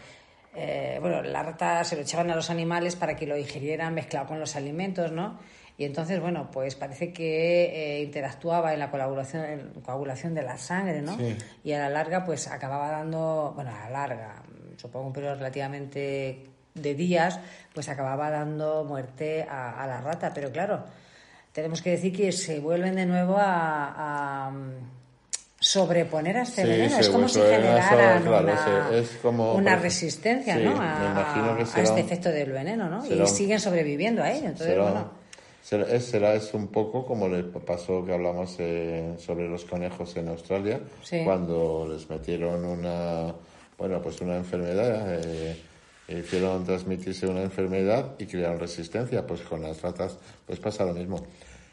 eh, 0.54 0.98
bueno, 1.00 1.22
la 1.22 1.42
rata 1.42 1.84
se 1.84 1.96
lo 1.96 2.02
echaban 2.02 2.30
a 2.30 2.36
los 2.36 2.50
animales 2.50 2.96
para 2.96 3.16
que 3.16 3.26
lo 3.26 3.36
ingirieran 3.36 3.94
mezclado 3.94 4.26
con 4.26 4.40
los 4.40 4.56
alimentos, 4.56 5.12
¿no? 5.12 5.38
y 5.80 5.86
entonces, 5.86 6.20
bueno, 6.20 6.50
pues 6.52 6.74
parece 6.74 7.10
que 7.10 7.64
eh, 7.64 8.02
interactuaba 8.02 8.74
en 8.74 8.80
la 8.80 8.90
coagulación, 8.90 9.46
en 9.46 9.70
coagulación 9.80 10.34
de 10.34 10.42
la 10.42 10.58
sangre, 10.58 11.00
¿no? 11.00 11.16
Y 11.64 11.72
a 11.72 11.78
la 11.78 11.88
larga, 11.88 12.22
pues 12.26 12.48
acababa 12.48 12.90
dando, 12.90 13.54
bueno, 13.54 13.70
a 13.74 13.84
la 13.84 13.88
larga, 13.88 14.42
supongo 14.76 15.06
un 15.06 15.12
periodo 15.14 15.36
relativamente 15.36 16.50
de 16.74 16.94
días, 16.94 17.40
pues 17.72 17.88
acababa 17.88 18.28
dando 18.28 18.84
muerte 18.84 19.46
a, 19.48 19.86
la 19.86 20.02
rata. 20.02 20.32
Pero 20.34 20.52
claro, 20.52 20.84
tenemos 21.52 21.80
que 21.80 21.92
decir 21.92 22.14
que 22.14 22.30
se 22.30 22.60
vuelven 22.60 22.96
de 22.96 23.06
nuevo 23.06 23.36
a, 23.38 24.52
sobreponer 25.70 26.37
a 26.38 26.42
este 26.42 26.64
veneno. 26.64 26.98
Es 26.98 27.09
como 27.09 27.28
si 27.28 27.40
generaran 27.40 28.26
una, 29.54 29.76
resistencia 29.76 30.56
¿no? 30.56 30.74
a, 30.80 31.59
este 31.61 32.00
efecto 32.00 32.30
del 32.30 32.50
veneno, 32.50 32.88
¿no? 32.88 33.06
y 33.06 33.26
siguen 33.28 33.61
sobreviviendo 33.61 34.22
a 34.22 34.33
ello. 34.33 34.48
Entonces, 34.48 34.76
bueno 34.76 35.20
Será, 35.62 36.35
es 36.35 36.54
un 36.54 36.68
poco 36.68 37.06
como 37.06 37.28
le 37.28 37.44
pasó 37.44 38.04
que 38.04 38.12
hablamos 38.12 38.56
eh, 38.59 39.14
sobre 39.18 39.48
los 39.48 39.64
conejos 39.64 40.16
en 40.16 40.28
Australia, 40.28 40.80
cuando 41.24 41.87
les 41.92 42.09
metieron 42.09 42.64
una, 42.64 43.33
bueno, 43.78 44.00
pues 44.02 44.20
una 44.22 44.37
enfermedad, 44.37 45.20
eh, 45.22 45.56
hicieron 46.09 46.64
transmitirse 46.64 47.26
una 47.26 47.42
enfermedad 47.42 48.14
y 48.18 48.26
crearon 48.26 48.59
resistencia. 48.59 49.24
Pues 49.24 49.42
con 49.42 49.62
las 49.62 49.80
ratas, 49.83 50.18
pues 50.46 50.59
pasa 50.59 50.85
lo 50.85 50.94
mismo. 50.94 51.24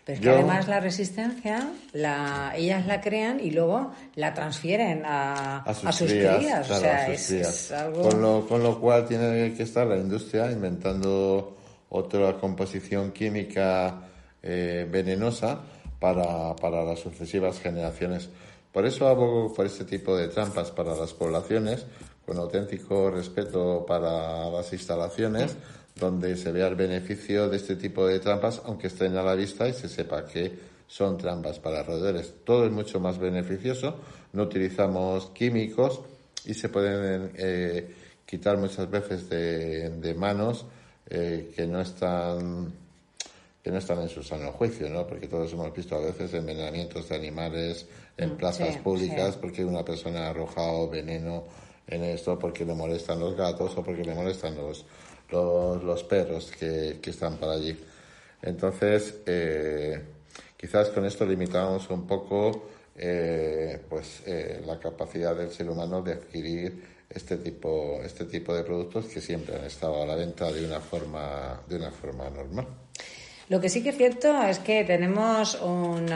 Pero 0.07 0.15
es 0.15 0.21
que 0.21 0.29
además 0.29 0.69
la 0.69 0.79
resistencia, 0.79 1.69
la, 1.91 2.53
ellas 2.55 2.85
la 2.87 3.01
crean 3.01 3.41
y 3.41 3.51
luego 3.51 3.91
la 4.15 4.33
transfieren 4.33 5.03
a, 5.05 5.63
a 5.63 5.73
sus, 5.73 6.09
crías. 6.09 6.71
o 6.71 6.79
sea, 6.79 7.11
es, 7.11 7.71
algo... 7.73 8.03
con, 8.03 8.21
lo, 8.21 8.47
con 8.47 8.63
lo 8.63 8.79
cual 8.79 9.05
tiene 9.05 9.53
que 9.53 9.63
estar 9.63 9.85
la 9.85 9.97
industria 9.97 10.49
inventando 10.49 11.57
otra 11.89 12.37
composición 12.37 13.11
química 13.11 13.95
eh, 14.41 14.87
venenosa 14.89 15.59
para, 15.99 16.55
para 16.55 16.85
las 16.85 16.99
sucesivas 16.99 17.59
generaciones. 17.59 18.29
Por 18.71 18.85
eso 18.85 19.09
abogo 19.09 19.53
por 19.53 19.65
este 19.65 19.83
tipo 19.83 20.15
de 20.15 20.29
trampas 20.29 20.71
para 20.71 20.95
las 20.95 21.13
poblaciones, 21.13 21.85
con 22.25 22.37
auténtico 22.37 23.11
respeto 23.11 23.85
para 23.85 24.49
las 24.51 24.71
instalaciones, 24.71 25.57
donde 25.99 26.35
se 26.37 26.51
vea 26.51 26.67
el 26.67 26.75
beneficio 26.75 27.49
de 27.49 27.57
este 27.57 27.75
tipo 27.75 28.05
de 28.07 28.19
trampas, 28.19 28.61
aunque 28.65 28.87
estén 28.87 29.15
a 29.17 29.23
la 29.23 29.35
vista 29.35 29.67
y 29.67 29.73
se 29.73 29.89
sepa 29.89 30.25
que 30.25 30.51
son 30.87 31.17
trampas 31.17 31.59
para 31.59 31.83
roedores. 31.83 32.33
Todo 32.43 32.65
es 32.65 32.71
mucho 32.71 32.99
más 32.99 33.17
beneficioso, 33.17 33.95
no 34.33 34.43
utilizamos 34.43 35.31
químicos 35.31 36.01
y 36.45 36.53
se 36.53 36.69
pueden 36.69 37.31
eh, 37.35 37.93
quitar 38.25 38.57
muchas 38.57 38.89
veces 38.89 39.29
de, 39.29 39.89
de 39.89 40.13
manos 40.13 40.65
eh, 41.09 41.51
que 41.55 41.65
no 41.65 41.81
están 41.81 42.73
que 43.63 43.71
no 43.71 43.79
están 43.79 43.99
en 43.99 44.07
su 44.07 44.23
sano 44.23 44.53
juicio, 44.53 44.89
¿no? 44.89 45.05
Porque 45.05 45.27
todos 45.27 45.51
hemos 45.51 45.75
visto 45.75 45.95
a 45.95 45.99
veces 45.99 46.33
envenenamientos 46.33 47.09
de 47.09 47.15
animales 47.15 47.85
en 48.15 48.33
mm, 48.33 48.37
plazas 48.37 48.77
públicas 48.77 49.35
porque 49.35 49.65
una 49.65 49.83
persona 49.83 50.27
ha 50.27 50.29
arrojado 50.29 50.89
veneno 50.89 51.43
en 51.85 52.03
esto 52.05 52.39
porque 52.39 52.63
le 52.63 52.73
molestan 52.73 53.19
los 53.19 53.35
gatos 53.35 53.77
o 53.77 53.83
porque 53.83 54.05
le 54.05 54.15
molestan 54.15 54.55
los, 54.55 54.85
los, 55.29 56.03
perros 56.03 56.51
que, 56.57 56.99
que, 57.01 57.09
están 57.09 57.37
por 57.37 57.49
allí. 57.49 57.77
Entonces, 58.41 59.21
eh, 59.25 60.01
quizás 60.55 60.89
con 60.89 61.05
esto 61.05 61.25
limitamos 61.25 61.89
un 61.89 62.05
poco 62.07 62.69
eh, 62.95 63.81
pues, 63.89 64.23
la 64.65 64.79
capacidad 64.79 65.35
del 65.35 65.51
ser 65.51 65.69
humano 65.69 66.01
de 66.01 66.13
adquirir 66.13 66.97
este 67.09 67.37
tipo, 67.37 68.01
este 68.03 68.25
tipo 68.25 68.53
de 68.53 68.63
productos 68.63 69.05
que 69.05 69.21
siempre 69.21 69.55
han 69.55 69.65
estado 69.65 70.03
a 70.03 70.05
la 70.05 70.15
venta 70.15 70.51
de 70.51 70.65
una 70.65 70.79
forma, 70.79 71.61
de 71.67 71.75
una 71.75 71.91
forma 71.91 72.29
normal. 72.29 72.67
Lo 73.49 73.61
que 73.61 73.69
sí 73.69 73.81
que 73.81 73.89
es 73.89 73.97
cierto 73.97 74.41
es 74.43 74.59
que 74.59 74.83
tenemos 74.83 75.55
un 75.61 76.09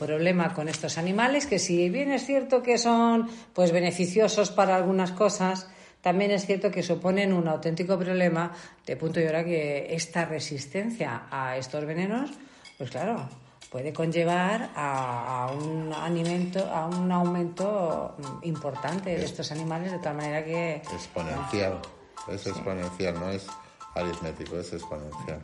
problema 0.00 0.52
con 0.54 0.68
estos 0.68 0.98
animales 0.98 1.46
que 1.46 1.60
si 1.60 1.88
bien 1.88 2.10
es 2.10 2.26
cierto 2.26 2.64
que 2.64 2.78
son 2.78 3.28
pues 3.52 3.70
beneficiosos 3.70 4.50
para 4.50 4.74
algunas 4.74 5.12
cosas, 5.12 5.68
también 6.02 6.32
es 6.32 6.44
cierto 6.44 6.70
que 6.70 6.82
suponen 6.82 7.32
un 7.32 7.46
auténtico 7.46 7.96
problema 7.96 8.52
de 8.84 8.96
punto 8.96 9.20
y 9.20 9.24
hora 9.24 9.44
que 9.44 9.94
esta 9.94 10.24
resistencia 10.24 11.28
a 11.30 11.56
estos 11.56 11.86
venenos, 11.86 12.30
pues 12.76 12.90
claro, 12.90 13.28
puede 13.70 13.92
conllevar 13.92 14.70
a, 14.74 15.50
un 15.56 15.92
alimento, 15.92 16.68
a 16.70 16.86
un 16.88 17.10
aumento 17.10 18.16
importante 18.42 19.16
de 19.16 19.24
estos 19.24 19.52
animales, 19.52 19.92
de 19.92 19.98
tal 20.00 20.16
manera 20.16 20.44
que... 20.44 20.82
Exponencial, 20.92 21.80
es 22.28 22.46
exponencial, 22.48 23.14
no 23.14 23.30
es 23.30 23.46
aritmético, 23.94 24.58
es 24.58 24.72
exponencial. 24.72 25.40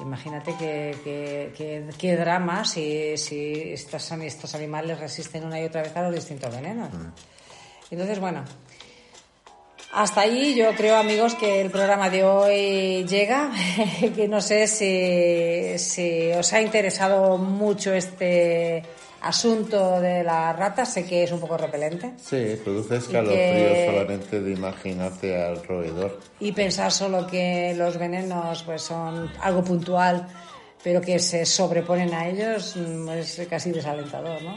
Imagínate 0.00 0.54
qué 0.58 2.16
drama 2.16 2.64
si, 2.64 3.16
si 3.16 3.72
estos, 3.72 4.12
estos 4.12 4.54
animales 4.54 5.00
resisten 5.00 5.44
una 5.44 5.58
y 5.60 5.64
otra 5.64 5.82
vez 5.82 5.96
a 5.96 6.02
los 6.02 6.14
distintos 6.14 6.54
venenos. 6.54 6.92
Mm. 6.92 7.08
Entonces, 7.90 8.20
bueno, 8.20 8.44
hasta 9.92 10.22
ahí 10.22 10.54
yo 10.54 10.74
creo, 10.74 10.96
amigos, 10.96 11.34
que 11.34 11.60
el 11.60 11.70
programa 11.70 12.10
de 12.10 12.24
hoy 12.24 13.04
llega. 13.04 13.50
que 14.14 14.28
no 14.28 14.40
sé 14.40 14.66
si, 14.66 16.30
os 16.32 16.52
ha 16.52 16.60
interesado 16.60 17.38
mucho 17.38 17.92
este 17.92 18.82
asunto 19.22 20.00
de 20.00 20.22
las 20.22 20.54
ratas. 20.56 20.92
Sé 20.92 21.06
que 21.06 21.24
es 21.24 21.32
un 21.32 21.40
poco 21.40 21.56
repelente. 21.56 22.12
Sí, 22.18 22.60
produce 22.62 22.96
escalofríos 22.96 23.86
solamente 23.86 24.40
de 24.40 24.52
imaginarte 24.52 25.42
al 25.42 25.64
roedor. 25.64 26.20
Y 26.38 26.52
pensar 26.52 26.92
solo 26.92 27.26
que 27.26 27.74
los 27.76 27.98
venenos 27.98 28.62
pues 28.64 28.82
son 28.82 29.30
algo 29.40 29.64
puntual, 29.64 30.28
pero 30.82 31.00
que 31.00 31.18
se 31.18 31.46
sobreponen 31.46 32.12
a 32.12 32.28
ellos 32.28 32.76
mm, 32.76 33.08
es 33.10 33.40
casi 33.48 33.72
desalentador, 33.72 34.42
¿no? 34.42 34.54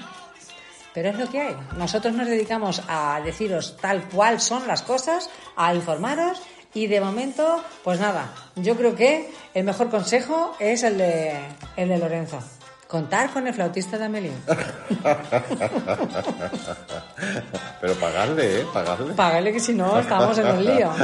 Pero 0.94 1.10
es 1.10 1.18
lo 1.18 1.30
que 1.30 1.42
hay. 1.42 1.56
Nosotros 1.78 2.14
nos 2.14 2.28
dedicamos 2.28 2.82
a 2.88 3.22
deciros 3.24 3.78
tal 3.80 4.04
cual 4.10 4.42
son 4.42 4.68
las 4.68 4.82
cosas, 4.82 5.30
a 5.56 5.74
informaros 5.74 6.42
y 6.74 6.88
de 6.88 7.02
momento, 7.02 7.64
pues 7.84 8.00
nada, 8.00 8.34
yo 8.56 8.76
creo 8.76 8.96
que 8.96 9.30
el 9.54 9.66
mejor 9.66 9.90
consejo 9.90 10.56
es 10.60 10.84
el 10.84 10.98
de, 10.98 11.38
el 11.76 11.90
de 11.90 11.98
Lorenzo. 11.98 12.40
Contar 12.92 13.30
con 13.30 13.48
el 13.48 13.54
flautista 13.54 13.98
de 13.98 14.04
Amelín. 14.04 14.34
Pero 17.80 17.94
pagarle, 17.96 18.60
¿eh? 18.60 18.66
Pagarle. 18.74 19.14
Pagarle 19.14 19.54
que 19.54 19.62
si 19.62 19.74
no, 19.74 19.98
estamos 19.98 20.38
en 20.38 20.48
un 20.48 20.66
lío. 20.66 20.92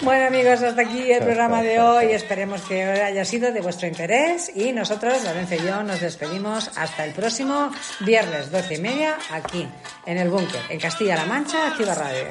Bueno 0.00 0.28
amigos, 0.28 0.62
hasta 0.62 0.80
aquí 0.80 1.12
el 1.12 1.22
programa 1.22 1.62
de 1.62 1.78
hoy. 1.78 2.06
Esperemos 2.06 2.62
que 2.62 2.82
haya 2.82 3.22
sido 3.26 3.52
de 3.52 3.60
vuestro 3.60 3.86
interés 3.86 4.50
y 4.54 4.72
nosotros, 4.72 5.22
Lorenzo 5.24 5.56
y 5.56 5.58
yo, 5.58 5.82
nos 5.82 6.00
despedimos 6.00 6.70
hasta 6.78 7.04
el 7.04 7.12
próximo 7.12 7.70
viernes, 8.00 8.50
doce 8.50 8.76
y 8.76 8.78
media, 8.78 9.18
aquí, 9.30 9.68
en 10.06 10.16
el 10.16 10.30
búnker, 10.30 10.62
en 10.70 10.80
Castilla-La 10.80 11.26
Mancha, 11.26 11.66
Activa 11.66 11.94
Radio. 11.94 12.28